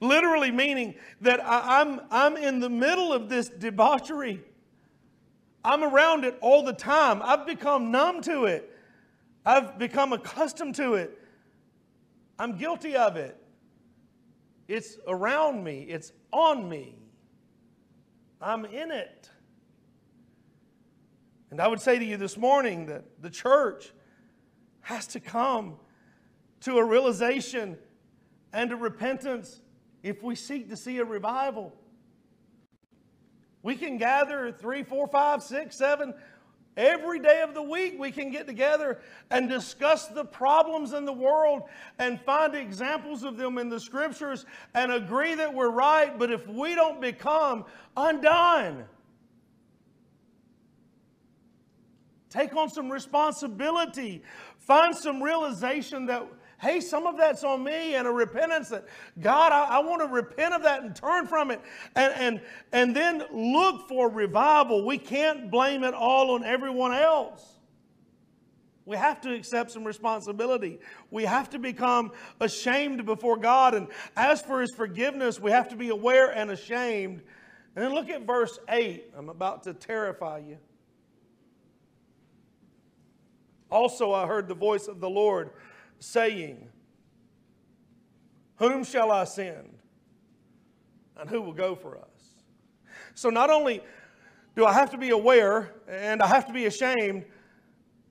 Literally 0.00 0.50
meaning 0.50 0.94
that 1.22 1.42
I, 1.42 1.80
I'm, 1.80 2.00
I'm 2.10 2.36
in 2.36 2.60
the 2.60 2.68
middle 2.68 3.12
of 3.12 3.30
this 3.30 3.48
debauchery. 3.48 4.42
I'm 5.64 5.82
around 5.82 6.24
it 6.24 6.36
all 6.40 6.62
the 6.62 6.72
time. 6.72 7.22
I've 7.22 7.46
become 7.46 7.90
numb 7.90 8.20
to 8.22 8.44
it. 8.44 8.70
I've 9.46 9.78
become 9.78 10.12
accustomed 10.12 10.74
to 10.76 10.94
it. 10.94 11.18
I'm 12.38 12.56
guilty 12.56 12.96
of 12.96 13.16
it. 13.16 13.36
It's 14.68 14.98
around 15.06 15.62
me, 15.62 15.82
it's 15.82 16.12
on 16.32 16.68
me. 16.68 16.98
I'm 18.40 18.64
in 18.64 18.90
it. 18.90 19.30
And 21.50 21.60
I 21.60 21.68
would 21.68 21.80
say 21.80 21.98
to 21.98 22.04
you 22.04 22.16
this 22.16 22.36
morning 22.36 22.86
that 22.86 23.22
the 23.22 23.30
church 23.30 23.92
has 24.80 25.06
to 25.08 25.20
come 25.20 25.76
to 26.60 26.78
a 26.78 26.84
realization 26.84 27.78
and 28.52 28.72
a 28.72 28.76
repentance 28.76 29.60
if 30.02 30.22
we 30.22 30.34
seek 30.34 30.68
to 30.70 30.76
see 30.76 30.98
a 30.98 31.04
revival. 31.04 31.72
We 33.64 33.74
can 33.74 33.98
gather 33.98 34.52
three, 34.52 34.84
four, 34.84 35.08
five, 35.08 35.42
six, 35.42 35.74
seven, 35.74 36.14
Every 36.76 37.20
day 37.20 37.40
of 37.42 37.54
the 37.54 37.62
week, 37.62 38.00
we 38.00 38.10
can 38.10 38.32
get 38.32 38.48
together 38.48 38.98
and 39.30 39.48
discuss 39.48 40.08
the 40.08 40.24
problems 40.24 40.92
in 40.92 41.04
the 41.04 41.12
world 41.12 41.62
and 42.00 42.20
find 42.22 42.54
examples 42.54 43.22
of 43.22 43.36
them 43.36 43.58
in 43.58 43.68
the 43.68 43.78
scriptures 43.78 44.44
and 44.74 44.90
agree 44.90 45.36
that 45.36 45.54
we're 45.54 45.70
right. 45.70 46.18
But 46.18 46.32
if 46.32 46.48
we 46.48 46.74
don't 46.74 47.00
become 47.00 47.64
undone, 47.96 48.86
take 52.28 52.56
on 52.56 52.68
some 52.68 52.90
responsibility, 52.90 54.24
find 54.58 54.96
some 54.96 55.22
realization 55.22 56.06
that 56.06 56.26
Hey, 56.60 56.80
some 56.80 57.06
of 57.06 57.16
that's 57.16 57.44
on 57.44 57.64
me 57.64 57.94
and 57.94 58.06
a 58.06 58.10
repentance 58.10 58.68
that 58.68 58.86
God, 59.20 59.52
I, 59.52 59.76
I 59.76 59.78
want 59.80 60.00
to 60.02 60.08
repent 60.08 60.54
of 60.54 60.62
that 60.62 60.82
and 60.82 60.94
turn 60.94 61.26
from 61.26 61.50
it 61.50 61.60
and, 61.94 62.12
and, 62.14 62.40
and 62.72 62.96
then 62.96 63.24
look 63.32 63.88
for 63.88 64.08
revival. 64.08 64.86
We 64.86 64.98
can't 64.98 65.50
blame 65.50 65.84
it 65.84 65.94
all 65.94 66.30
on 66.30 66.44
everyone 66.44 66.92
else. 66.94 67.54
We 68.86 68.96
have 68.96 69.20
to 69.22 69.34
accept 69.34 69.70
some 69.70 69.84
responsibility. 69.84 70.78
We 71.10 71.24
have 71.24 71.48
to 71.50 71.58
become 71.58 72.12
ashamed 72.40 73.06
before 73.06 73.38
God 73.38 73.74
and 73.74 73.88
ask 74.14 74.44
for 74.44 74.60
His 74.60 74.70
forgiveness. 74.70 75.40
We 75.40 75.50
have 75.50 75.68
to 75.70 75.76
be 75.76 75.88
aware 75.88 76.30
and 76.30 76.50
ashamed. 76.50 77.22
And 77.74 77.84
then 77.84 77.94
look 77.94 78.10
at 78.10 78.26
verse 78.26 78.58
8. 78.68 79.12
I'm 79.16 79.30
about 79.30 79.62
to 79.64 79.74
terrify 79.74 80.38
you. 80.38 80.58
Also, 83.70 84.12
I 84.12 84.26
heard 84.26 84.48
the 84.48 84.54
voice 84.54 84.86
of 84.86 85.00
the 85.00 85.10
Lord 85.10 85.50
saying, 86.04 86.68
Whom 88.56 88.84
shall 88.84 89.10
I 89.10 89.24
send? 89.24 89.78
And 91.18 91.30
who 91.30 91.40
will 91.40 91.52
go 91.52 91.74
for 91.74 91.96
us? 91.98 92.04
So 93.14 93.30
not 93.30 93.50
only 93.50 93.80
do 94.56 94.66
I 94.66 94.72
have 94.72 94.90
to 94.90 94.98
be 94.98 95.10
aware 95.10 95.72
and 95.88 96.22
I 96.22 96.26
have 96.26 96.46
to 96.46 96.52
be 96.52 96.66
ashamed, 96.66 97.24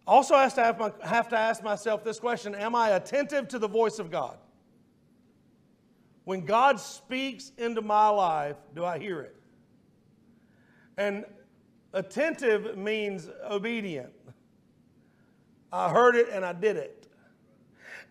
I 0.05 0.11
Also, 0.11 0.35
has 0.35 0.53
to 0.55 0.63
have, 0.63 0.79
my, 0.79 0.91
have 1.01 1.29
to 1.29 1.37
ask 1.37 1.63
myself 1.63 2.03
this 2.03 2.19
question 2.19 2.55
Am 2.55 2.75
I 2.75 2.89
attentive 2.89 3.47
to 3.49 3.59
the 3.59 3.67
voice 3.67 3.99
of 3.99 4.11
God? 4.11 4.37
When 6.25 6.45
God 6.45 6.79
speaks 6.79 7.51
into 7.57 7.81
my 7.81 8.07
life, 8.09 8.55
do 8.75 8.85
I 8.85 8.97
hear 8.97 9.21
it? 9.21 9.35
And 10.97 11.25
attentive 11.93 12.77
means 12.77 13.29
obedient. 13.49 14.13
I 15.71 15.89
heard 15.89 16.15
it 16.15 16.29
and 16.31 16.45
I 16.45 16.53
did 16.53 16.77
it. 16.77 17.02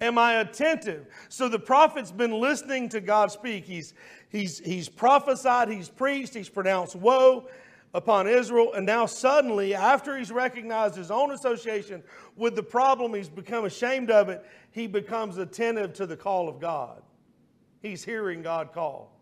Am 0.02 0.18
I 0.18 0.40
attentive? 0.40 1.06
So 1.28 1.48
the 1.48 1.60
prophet's 1.60 2.10
been 2.10 2.32
listening 2.32 2.88
to 2.88 3.00
God 3.00 3.30
speak. 3.30 3.64
He's, 3.64 3.94
he's, 4.30 4.58
he's 4.58 4.88
prophesied, 4.88 5.68
he's 5.68 5.88
preached, 5.88 6.34
he's 6.34 6.48
pronounced 6.48 6.96
woe 6.96 7.46
upon 7.94 8.26
Israel. 8.26 8.72
And 8.74 8.84
now, 8.84 9.06
suddenly, 9.06 9.76
after 9.76 10.18
he's 10.18 10.32
recognized 10.32 10.96
his 10.96 11.12
own 11.12 11.30
association 11.30 12.02
with 12.34 12.56
the 12.56 12.64
problem, 12.64 13.14
he's 13.14 13.28
become 13.28 13.64
ashamed 13.64 14.10
of 14.10 14.28
it, 14.28 14.44
he 14.72 14.88
becomes 14.88 15.38
attentive 15.38 15.92
to 15.94 16.06
the 16.06 16.16
call 16.16 16.48
of 16.48 16.58
God. 16.58 17.00
He's 17.80 18.02
hearing 18.02 18.42
God 18.42 18.72
call. 18.72 19.16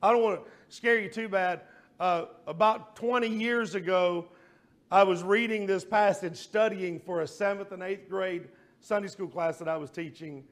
I 0.00 0.12
don't 0.12 0.22
want 0.22 0.44
to 0.44 0.50
scare 0.68 1.00
you 1.00 1.08
too 1.08 1.28
bad. 1.28 1.62
Uh, 1.98 2.26
about 2.46 2.94
20 2.94 3.26
years 3.26 3.74
ago, 3.74 4.28
I 4.92 5.02
was 5.02 5.24
reading 5.24 5.66
this 5.66 5.84
passage, 5.84 6.36
studying 6.36 7.00
for 7.00 7.22
a 7.22 7.26
seventh 7.26 7.72
and 7.72 7.82
eighth 7.82 8.08
grade 8.08 8.46
Sunday 8.80 9.08
school 9.08 9.28
class 9.28 9.58
that 9.58 9.68
I 9.68 9.76
was 9.76 9.90
teaching, 9.90 10.44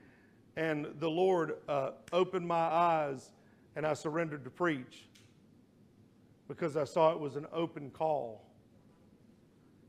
and 0.56 0.86
the 0.98 1.08
Lord 1.08 1.54
uh, 1.68 1.90
opened 2.12 2.46
my 2.46 2.56
eyes 2.56 3.30
and 3.76 3.86
I 3.86 3.94
surrendered 3.94 4.44
to 4.44 4.50
preach 4.50 5.08
because 6.48 6.76
I 6.76 6.84
saw 6.84 7.12
it 7.12 7.20
was 7.20 7.36
an 7.36 7.46
open 7.52 7.90
call. 7.90 8.44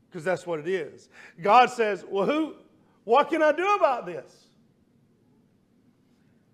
Because 0.08 0.24
that's 0.24 0.46
what 0.46 0.60
it 0.60 0.68
is. 0.68 1.08
God 1.40 1.70
says, 1.70 2.04
Well, 2.08 2.26
who, 2.26 2.54
what 3.04 3.30
can 3.30 3.42
I 3.42 3.52
do 3.52 3.74
about 3.74 4.06
this? 4.06 4.32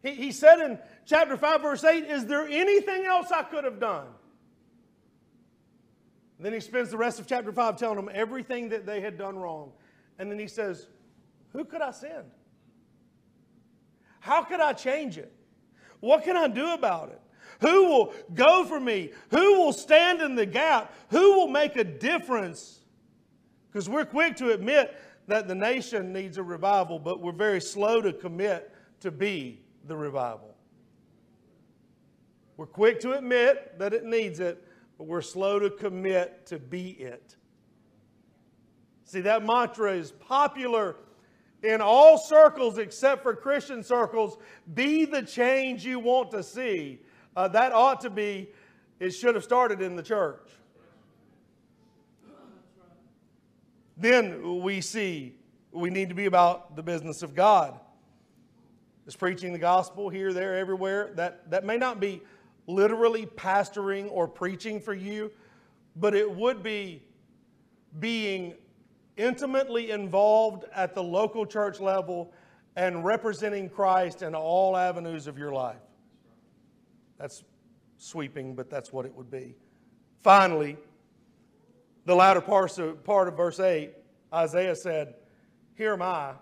He, 0.03 0.15
he 0.15 0.33
said 0.33 0.61
in 0.61 0.79
chapter 1.05 1.37
5, 1.37 1.63
verse 1.63 1.85
8, 1.85 2.05
Is 2.05 2.27
there 2.27 2.47
anything 2.47 3.05
else 3.07 3.31
I 3.33 3.43
could 3.43 3.65
have 3.65 3.81
done? 3.81 4.07
And 6.39 6.45
then 6.45 6.53
he 6.53 6.61
spends 6.61 6.91
the 6.91 6.99
rest 6.99 7.19
of 7.19 7.27
chapter 7.27 7.51
5 7.51 7.77
telling 7.77 7.97
them 7.97 8.11
everything 8.13 8.69
that 8.71 8.85
they 8.85 9.01
had 9.01 9.17
done 9.17 9.39
wrong. 9.39 9.73
And 10.19 10.31
then 10.31 10.39
he 10.39 10.47
says, 10.47 10.87
Who 11.57 11.65
could 11.65 11.81
I 11.81 11.91
send? 11.91 12.31
How 14.21 14.43
could 14.43 14.61
I 14.61 14.75
change 14.75 15.17
it? 15.17 15.33
What 16.01 16.23
can 16.23 16.37
I 16.37 16.49
do 16.49 16.75
about 16.75 17.09
it? 17.09 17.21
Who 17.63 17.87
will 17.87 18.15
go 18.35 18.67
for 18.67 18.79
me? 18.79 19.13
Who 19.31 19.59
will 19.59 19.73
stand 19.73 20.21
in 20.21 20.35
the 20.35 20.45
gap? 20.45 20.93
Who 21.09 21.33
will 21.33 21.49
make 21.49 21.77
a 21.77 21.85
difference? 21.85 22.81
Because 23.71 23.89
we're 23.89 24.05
quick 24.05 24.37
to 24.37 24.51
admit 24.53 24.95
that 25.29 25.49
the 25.49 25.55
nation 25.55 26.13
needs 26.13 26.37
a 26.37 26.43
revival, 26.43 26.99
but 26.99 27.23
we're 27.23 27.33
very 27.33 27.63
slow 27.63 28.03
to 28.03 28.13
commit 28.13 28.75
to 29.01 29.11
be 29.11 29.63
the 29.87 29.97
revival. 29.97 30.55
We're 32.59 32.67
quick 32.67 33.01
to 33.01 33.13
admit 33.13 33.79
that 33.79 33.95
it 33.95 34.05
needs 34.05 34.41
it, 34.41 34.63
but 34.99 35.07
we're 35.07 35.23
slow 35.23 35.59
to 35.59 35.71
commit 35.71 36.45
to 36.47 36.59
be 36.59 36.91
it. 36.91 37.37
See, 39.05 39.23
that 39.23 39.43
mantra 39.43 39.95
is 39.95 40.11
popular 40.13 40.97
in 41.63 41.81
all 41.81 42.19
circles 42.19 42.79
except 42.79 43.23
for 43.23 43.35
Christian 43.35 43.83
circles. 43.83 44.39
Be 44.75 45.05
the 45.05 45.23
change 45.23 45.85
you 45.85 45.99
want 45.99 46.31
to 46.33 46.43
see. 46.43 47.01
Uh, 47.35 47.49
that 47.49 47.73
ought 47.73 48.01
to 48.03 48.11
be, 48.11 48.49
it 49.01 49.11
should 49.11 49.35
have 49.35 49.45
started 49.45 49.83
in 49.83 49.97
the 49.97 50.03
church. 50.03 50.49
Then 53.97 54.61
we 54.63 54.81
see 54.81 55.37
we 55.73 55.91
need 55.91 56.09
to 56.09 56.15
be 56.15 56.27
about 56.27 56.75
the 56.77 56.83
business 56.83 57.23
of 57.23 57.35
God. 57.35 57.79
Is 59.07 59.15
preaching 59.15 59.53
the 59.53 59.59
gospel 59.59 60.09
here, 60.09 60.33
there, 60.33 60.57
everywhere. 60.57 61.13
That, 61.15 61.49
that 61.51 61.65
may 61.65 61.77
not 61.77 62.01
be 62.01 62.23
literally 62.67 63.27
pastoring 63.27 64.09
or 64.11 64.27
preaching 64.27 64.81
for 64.81 64.95
you, 64.95 65.31
but 65.95 66.15
it 66.15 66.29
would 66.29 66.63
be 66.63 67.03
being 68.01 68.55
intimately 69.17 69.91
involved 69.91 70.65
at 70.75 70.95
the 70.95 71.03
local 71.03 71.47
church 71.47 71.81
level 71.81 72.33
and 72.77 73.05
representing 73.05 73.69
Christ 73.69 74.23
in 74.23 74.35
all 74.35 74.77
avenues 74.77 75.27
of 75.27 75.39
your 75.39 75.53
life. 75.53 75.81
That's 77.19 77.45
sweeping, 77.97 78.55
but 78.55 78.69
that's 78.69 78.93
what 78.93 79.07
it 79.07 79.15
would 79.15 79.31
be. 79.31 79.57
Finally, 80.23 80.77
the 82.05 82.15
latter 82.15 82.41
part 82.41 82.79
of, 82.79 83.37
verse 83.37 83.59
8, 83.59 83.93
Isaiah 84.33 84.77
said, 84.77 85.15
Here 85.75 85.95
am 85.95 86.03
I, 86.03 86.33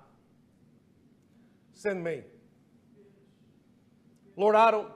send 1.73 2.03
me. 2.03 2.23
Lord, 4.37 4.57
I 4.57 4.73
don't, 4.73 4.89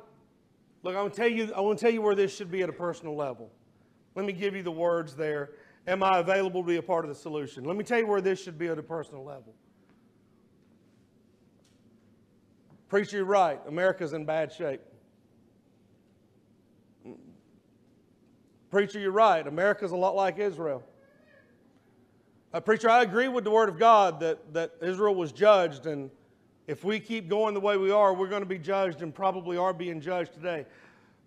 look, 0.83 0.97
I 0.97 1.03
want 1.03 1.15
to 1.15 1.21
tell 1.21 1.29
you, 1.29 1.53
I 1.55 1.61
want 1.61 1.79
to 1.79 1.85
tell 1.85 1.93
you 1.93 2.03
where 2.03 2.17
this 2.17 2.35
should 2.35 2.51
be 2.51 2.63
at 2.63 2.69
a 2.69 2.73
personal 2.73 3.17
level. 3.17 3.51
Let 4.17 4.27
me 4.27 4.33
give 4.33 4.57
you 4.57 4.65
the 4.65 4.73
words 4.73 5.15
there. 5.15 5.51
Am 5.89 6.03
I 6.03 6.19
available 6.19 6.63
to 6.63 6.67
be 6.67 6.77
a 6.77 6.83
part 6.83 7.07
of 7.07 7.09
the 7.09 7.15
solution? 7.15 7.65
Let 7.65 7.75
me 7.75 7.83
tell 7.83 7.99
you 7.99 8.07
where 8.07 8.21
this 8.21 8.43
should 8.43 8.59
be 8.59 8.69
at 8.69 8.79
a 8.79 8.83
personal 8.83 9.25
level. 9.25 9.55
Preacher, 12.91 13.17
you're 13.17 13.25
right. 13.25 13.59
America's 13.67 14.13
in 14.13 14.27
bad 14.27 14.53
shape. 14.53 14.83
Preacher, 18.71 19.01
you're 19.01 19.13
right. 19.13 19.47
America's 19.47 19.93
a 19.93 19.97
lot 19.97 20.15
like 20.15 20.39
Israel. 20.39 20.83
Uh, 22.53 22.61
preacher, 22.61 22.91
I 22.91 23.03
agree 23.03 23.29
with 23.29 23.45
the 23.45 23.51
Word 23.51 23.71
of 23.71 23.79
God 23.79 24.21
that, 24.21 24.53
that 24.53 24.73
Israel 24.83 25.15
was 25.15 25.33
judged, 25.33 25.87
and 25.87 26.11
if 26.67 26.85
we 26.85 27.01
keep 27.01 27.31
going 27.31 27.55
the 27.55 27.61
way 27.61 27.79
we 27.79 27.91
are, 27.91 28.13
we're 28.13 28.29
going 28.29 28.43
to 28.43 28.47
be 28.47 28.59
judged 28.59 29.01
and 29.01 29.15
probably 29.15 29.57
are 29.57 29.73
being 29.73 30.03
judged 30.03 30.35
today. 30.35 30.67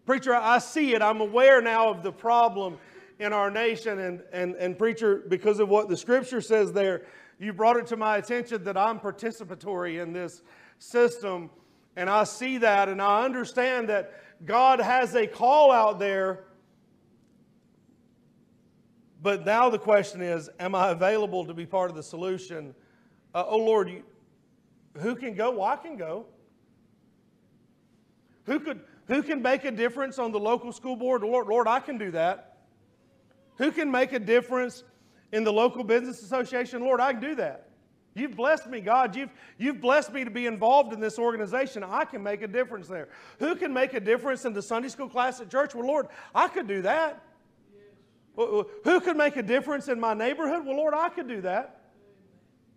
Preacher, 0.06 0.36
I 0.36 0.60
see 0.60 0.94
it. 0.94 1.02
I'm 1.02 1.20
aware 1.20 1.64
now 1.64 1.90
of 1.90 2.04
the 2.04 2.12
problem 2.12 2.78
in 3.22 3.34
our 3.34 3.50
nation, 3.50 4.00
and, 4.00 4.24
and, 4.32 4.56
and 4.56 4.78
preacher, 4.78 5.24
because 5.28 5.60
of 5.60 5.70
what 5.70 5.90
the 5.90 5.98
Scripture 5.98 6.42
says 6.42 6.74
there, 6.74 7.06
you 7.40 7.54
brought 7.54 7.78
it 7.78 7.88
to 7.88 7.98
my 7.98 8.18
attention 8.18 8.64
that 8.66 8.78
I'm 8.78 9.00
participatory 9.00 10.02
in 10.02 10.14
this 10.14 10.42
system, 10.80 11.50
and 11.96 12.10
I 12.10 12.24
see 12.24 12.58
that, 12.60 12.90
and 12.90 13.02
I 13.02 13.24
understand 13.24 13.90
that 13.90 14.14
God 14.46 14.80
has 14.80 15.16
a 15.16 15.28
call 15.28 15.72
out 15.72 16.00
there 16.00 16.46
but 19.22 19.46
now 19.46 19.70
the 19.70 19.80
question 19.80 20.22
is 20.22 20.50
Am 20.60 20.76
I 20.76 20.90
available 20.90 21.46
to 21.46 21.54
be 21.54 21.66
part 21.66 21.90
of 21.90 21.96
the 21.96 22.04
solution? 22.04 22.74
Uh, 23.34 23.46
oh 23.48 23.58
Lord, 23.58 23.90
you, 23.90 24.04
who 25.00 25.16
can 25.16 25.36
go? 25.36 25.52
Well, 25.52 25.64
I 25.64 25.76
can 25.76 25.96
go. 25.96 26.26
Who, 28.46 28.60
could, 28.60 28.82
who 29.08 29.22
can 29.22 29.42
make 29.42 29.64
a 29.66 29.72
difference 29.72 30.18
on 30.18 30.32
the 30.32 30.40
local 30.40 30.72
school 30.74 30.96
board? 30.96 31.22
Lord, 31.22 31.48
Lord, 31.48 31.68
I 31.68 31.80
can 31.80 31.98
do 31.98 32.12
that. 32.12 32.51
Who 33.58 33.72
can 33.72 33.92
make 33.92 34.14
a 34.14 34.20
difference 34.20 34.84
in 35.32 35.44
the 35.44 35.54
local 35.54 35.84
business 35.84 36.22
association? 36.22 36.82
Lord, 36.82 37.00
I 37.00 37.14
can 37.14 37.22
do 37.22 37.36
that. 37.36 37.68
You've 38.14 38.36
blessed 38.36 38.68
me, 38.68 38.82
God. 38.82 39.16
You've, 39.16 39.30
you've 39.58 39.80
blessed 39.80 40.12
me 40.12 40.26
to 40.26 40.32
be 40.32 40.46
involved 40.46 40.92
in 40.92 41.00
this 41.00 41.18
organization. 41.18 41.84
I 41.84 42.04
can 42.04 42.22
make 42.22 42.42
a 42.42 42.48
difference 42.48 42.88
there. 42.88 43.08
Who 43.40 43.56
can 43.56 43.72
make 43.72 43.94
a 43.94 44.02
difference 44.02 44.44
in 44.44 44.54
the 44.54 44.62
Sunday 44.62 44.90
school 44.90 45.08
class 45.08 45.40
at 45.40 45.50
church? 45.50 45.74
Well, 45.74 45.88
Lord, 45.88 46.08
I 46.36 46.50
could 46.50 46.68
do 46.68 46.82
that. 46.82 47.24
Who 48.36 49.00
could 49.02 49.18
make 49.18 49.38
a 49.38 49.44
difference 49.44 49.88
in 49.88 50.00
my 50.00 50.14
neighborhood? 50.14 50.66
Well, 50.66 50.76
Lord, 50.76 50.94
I 50.94 51.10
could 51.10 51.28
do 51.28 51.42
that. 51.42 51.82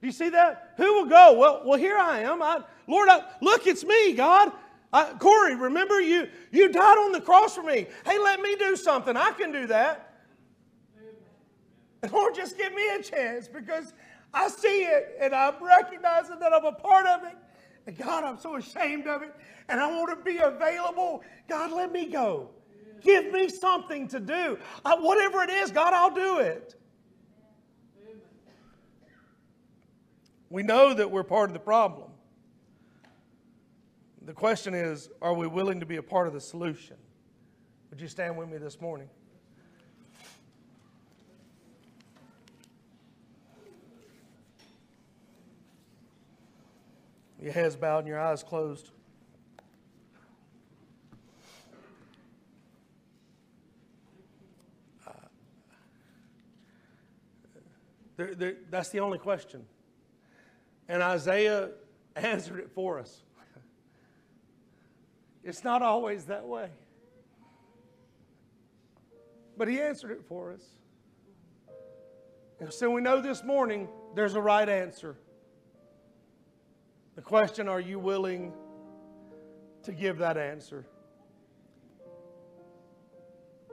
Do 0.00 0.06
you 0.06 0.12
see 0.12 0.28
that? 0.28 0.74
Who 0.76 0.92
will 0.92 1.06
go? 1.06 1.32
Well, 1.38 1.62
well, 1.64 1.78
here 1.78 1.96
I 1.96 2.20
am. 2.20 2.42
I, 2.42 2.60
Lord, 2.86 3.08
I, 3.08 3.22
look, 3.40 3.66
it's 3.66 3.84
me, 3.84 4.12
God. 4.12 4.52
I, 4.92 5.14
Corey, 5.14 5.56
remember 5.56 6.00
you? 6.00 6.28
You 6.50 6.70
died 6.70 6.98
on 6.98 7.12
the 7.12 7.20
cross 7.20 7.54
for 7.54 7.62
me. 7.62 7.86
Hey, 8.04 8.18
let 8.18 8.40
me 8.40 8.54
do 8.56 8.76
something. 8.76 9.16
I 9.16 9.30
can 9.30 9.50
do 9.50 9.66
that. 9.68 10.03
Lord, 12.12 12.34
just 12.34 12.56
give 12.56 12.72
me 12.74 12.82
a 12.98 13.02
chance 13.02 13.48
because 13.48 13.92
I 14.32 14.48
see 14.48 14.84
it 14.84 15.16
and 15.20 15.34
I'm 15.34 15.54
recognizing 15.62 16.38
that 16.40 16.52
I'm 16.52 16.64
a 16.64 16.72
part 16.72 17.06
of 17.06 17.24
it. 17.24 17.36
And 17.86 17.96
God, 17.96 18.24
I'm 18.24 18.38
so 18.38 18.56
ashamed 18.56 19.06
of 19.06 19.22
it 19.22 19.34
and 19.68 19.80
I 19.80 19.86
want 19.86 20.18
to 20.18 20.24
be 20.24 20.38
available. 20.38 21.22
God, 21.48 21.72
let 21.72 21.92
me 21.92 22.06
go. 22.06 22.50
Give 23.02 23.30
me 23.30 23.48
something 23.48 24.08
to 24.08 24.20
do. 24.20 24.58
I, 24.84 24.94
whatever 24.94 25.42
it 25.42 25.50
is, 25.50 25.70
God, 25.70 25.92
I'll 25.92 26.14
do 26.14 26.38
it. 26.38 26.74
We 30.48 30.62
know 30.62 30.94
that 30.94 31.10
we're 31.10 31.24
part 31.24 31.50
of 31.50 31.54
the 31.54 31.60
problem. 31.60 32.10
The 34.22 34.32
question 34.32 34.74
is 34.74 35.10
are 35.20 35.34
we 35.34 35.46
willing 35.46 35.80
to 35.80 35.86
be 35.86 35.96
a 35.96 36.02
part 36.02 36.26
of 36.26 36.32
the 36.32 36.40
solution? 36.40 36.96
Would 37.90 38.00
you 38.00 38.08
stand 38.08 38.36
with 38.38 38.48
me 38.48 38.58
this 38.58 38.80
morning? 38.80 39.08
Your 47.44 47.52
heads 47.52 47.76
bowed 47.76 47.98
and 47.98 48.08
your 48.08 48.18
eyes 48.18 48.42
closed. 48.42 48.90
Uh, 55.06 55.12
there, 58.16 58.54
that's 58.70 58.88
the 58.88 59.00
only 59.00 59.18
question. 59.18 59.66
And 60.88 61.02
Isaiah 61.02 61.72
answered 62.16 62.60
it 62.60 62.70
for 62.74 62.98
us. 62.98 63.20
It's 65.42 65.62
not 65.62 65.82
always 65.82 66.24
that 66.24 66.46
way. 66.46 66.70
But 69.58 69.68
he 69.68 69.82
answered 69.82 70.12
it 70.12 70.24
for 70.26 70.54
us. 70.54 70.62
And 72.58 72.72
so 72.72 72.90
we 72.90 73.02
know 73.02 73.20
this 73.20 73.44
morning 73.44 73.86
there's 74.14 74.34
a 74.34 74.40
right 74.40 74.66
answer. 74.66 75.18
The 77.16 77.22
question 77.22 77.68
are 77.68 77.80
you 77.80 78.00
willing 78.00 78.52
to 79.84 79.92
give 79.92 80.18
that 80.18 80.36
answer? 80.36 80.84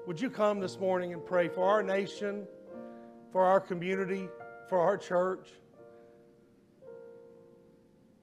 Would 0.05 0.21
you 0.21 0.29
come 0.29 0.59
this 0.59 0.79
morning 0.79 1.13
and 1.13 1.25
pray 1.25 1.47
for 1.47 1.63
our 1.63 1.81
nation, 1.81 2.45
for 3.31 3.43
our 3.45 3.59
community, 3.59 4.29
for 4.69 4.79
our 4.79 4.97
church? 4.97 5.49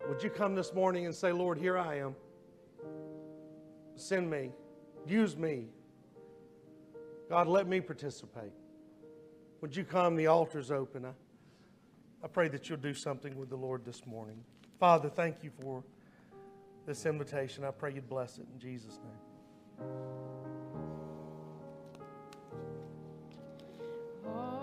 Would 0.08 0.22
you 0.22 0.30
come 0.30 0.54
this 0.54 0.72
morning 0.72 1.06
and 1.06 1.14
say, 1.14 1.32
Lord, 1.32 1.58
here 1.58 1.76
I 1.76 1.98
am. 1.98 2.14
Send 3.96 4.30
me. 4.30 4.52
Use 5.06 5.36
me. 5.36 5.66
God, 7.28 7.48
let 7.48 7.66
me 7.66 7.80
participate. 7.80 8.52
Would 9.60 9.76
you 9.76 9.84
come? 9.84 10.14
The 10.14 10.28
altar's 10.28 10.70
open. 10.70 11.04
I, 11.04 11.10
I 12.22 12.28
pray 12.28 12.48
that 12.48 12.68
you'll 12.68 12.78
do 12.78 12.94
something 12.94 13.36
with 13.36 13.50
the 13.50 13.56
Lord 13.56 13.84
this 13.84 14.06
morning. 14.06 14.44
Father, 14.78 15.08
thank 15.08 15.42
you 15.42 15.50
for 15.60 15.82
this 16.86 17.04
invitation. 17.04 17.64
I 17.64 17.72
pray 17.72 17.94
you'd 17.94 18.08
bless 18.08 18.38
it 18.38 18.46
in 18.52 18.60
Jesus' 18.60 18.98
name. 19.02 19.88
All 24.26 24.57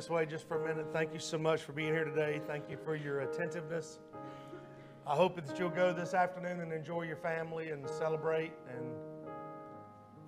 this 0.00 0.08
way 0.08 0.24
just 0.24 0.48
for 0.48 0.64
a 0.64 0.66
minute? 0.66 0.86
Thank 0.94 1.12
you 1.12 1.18
so 1.18 1.36
much 1.36 1.60
for 1.60 1.72
being 1.72 1.92
here 1.92 2.06
today. 2.06 2.40
Thank 2.46 2.70
you 2.70 2.78
for 2.82 2.96
your 2.96 3.20
attentiveness. 3.20 3.98
I 5.06 5.14
hope 5.14 5.36
that 5.36 5.58
you'll 5.58 5.68
go 5.68 5.92
this 5.92 6.14
afternoon 6.14 6.60
and 6.60 6.72
enjoy 6.72 7.02
your 7.02 7.16
family 7.16 7.68
and 7.68 7.86
celebrate 7.86 8.52
and 8.74 8.94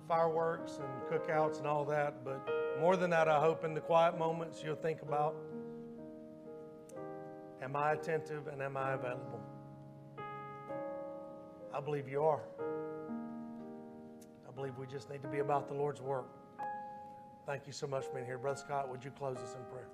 fireworks 0.07 0.77
and 0.77 0.87
cookouts 1.09 1.57
and 1.57 1.65
all 1.65 1.85
that. 1.85 2.23
But 2.23 2.47
more 2.79 2.95
than 2.95 3.09
that, 3.09 3.27
I 3.27 3.39
hope 3.39 3.63
in 3.63 3.73
the 3.73 3.81
quiet 3.81 4.15
moments 4.15 4.61
you'll 4.63 4.75
think 4.75 5.01
about 5.01 5.35
Am 7.63 7.75
I 7.75 7.93
attentive 7.93 8.45
and 8.45 8.61
am 8.61 8.77
I 8.77 8.91
available? 8.91 9.41
I 11.73 11.81
believe 11.83 12.07
you 12.07 12.21
are. 12.21 12.43
I 14.47 14.51
believe 14.53 14.77
we 14.77 14.85
just 14.85 15.09
need 15.09 15.23
to 15.23 15.29
be 15.29 15.39
about 15.39 15.67
the 15.67 15.73
Lord's 15.73 15.99
work. 15.99 16.27
Thank 17.45 17.67
you 17.67 17.73
so 17.73 17.87
much 17.87 18.05
for 18.05 18.13
being 18.13 18.25
here. 18.25 18.37
Brother 18.37 18.59
Scott, 18.59 18.89
would 18.89 19.03
you 19.03 19.11
close 19.11 19.37
us 19.37 19.55
in 19.55 19.63
prayer? 19.65 19.87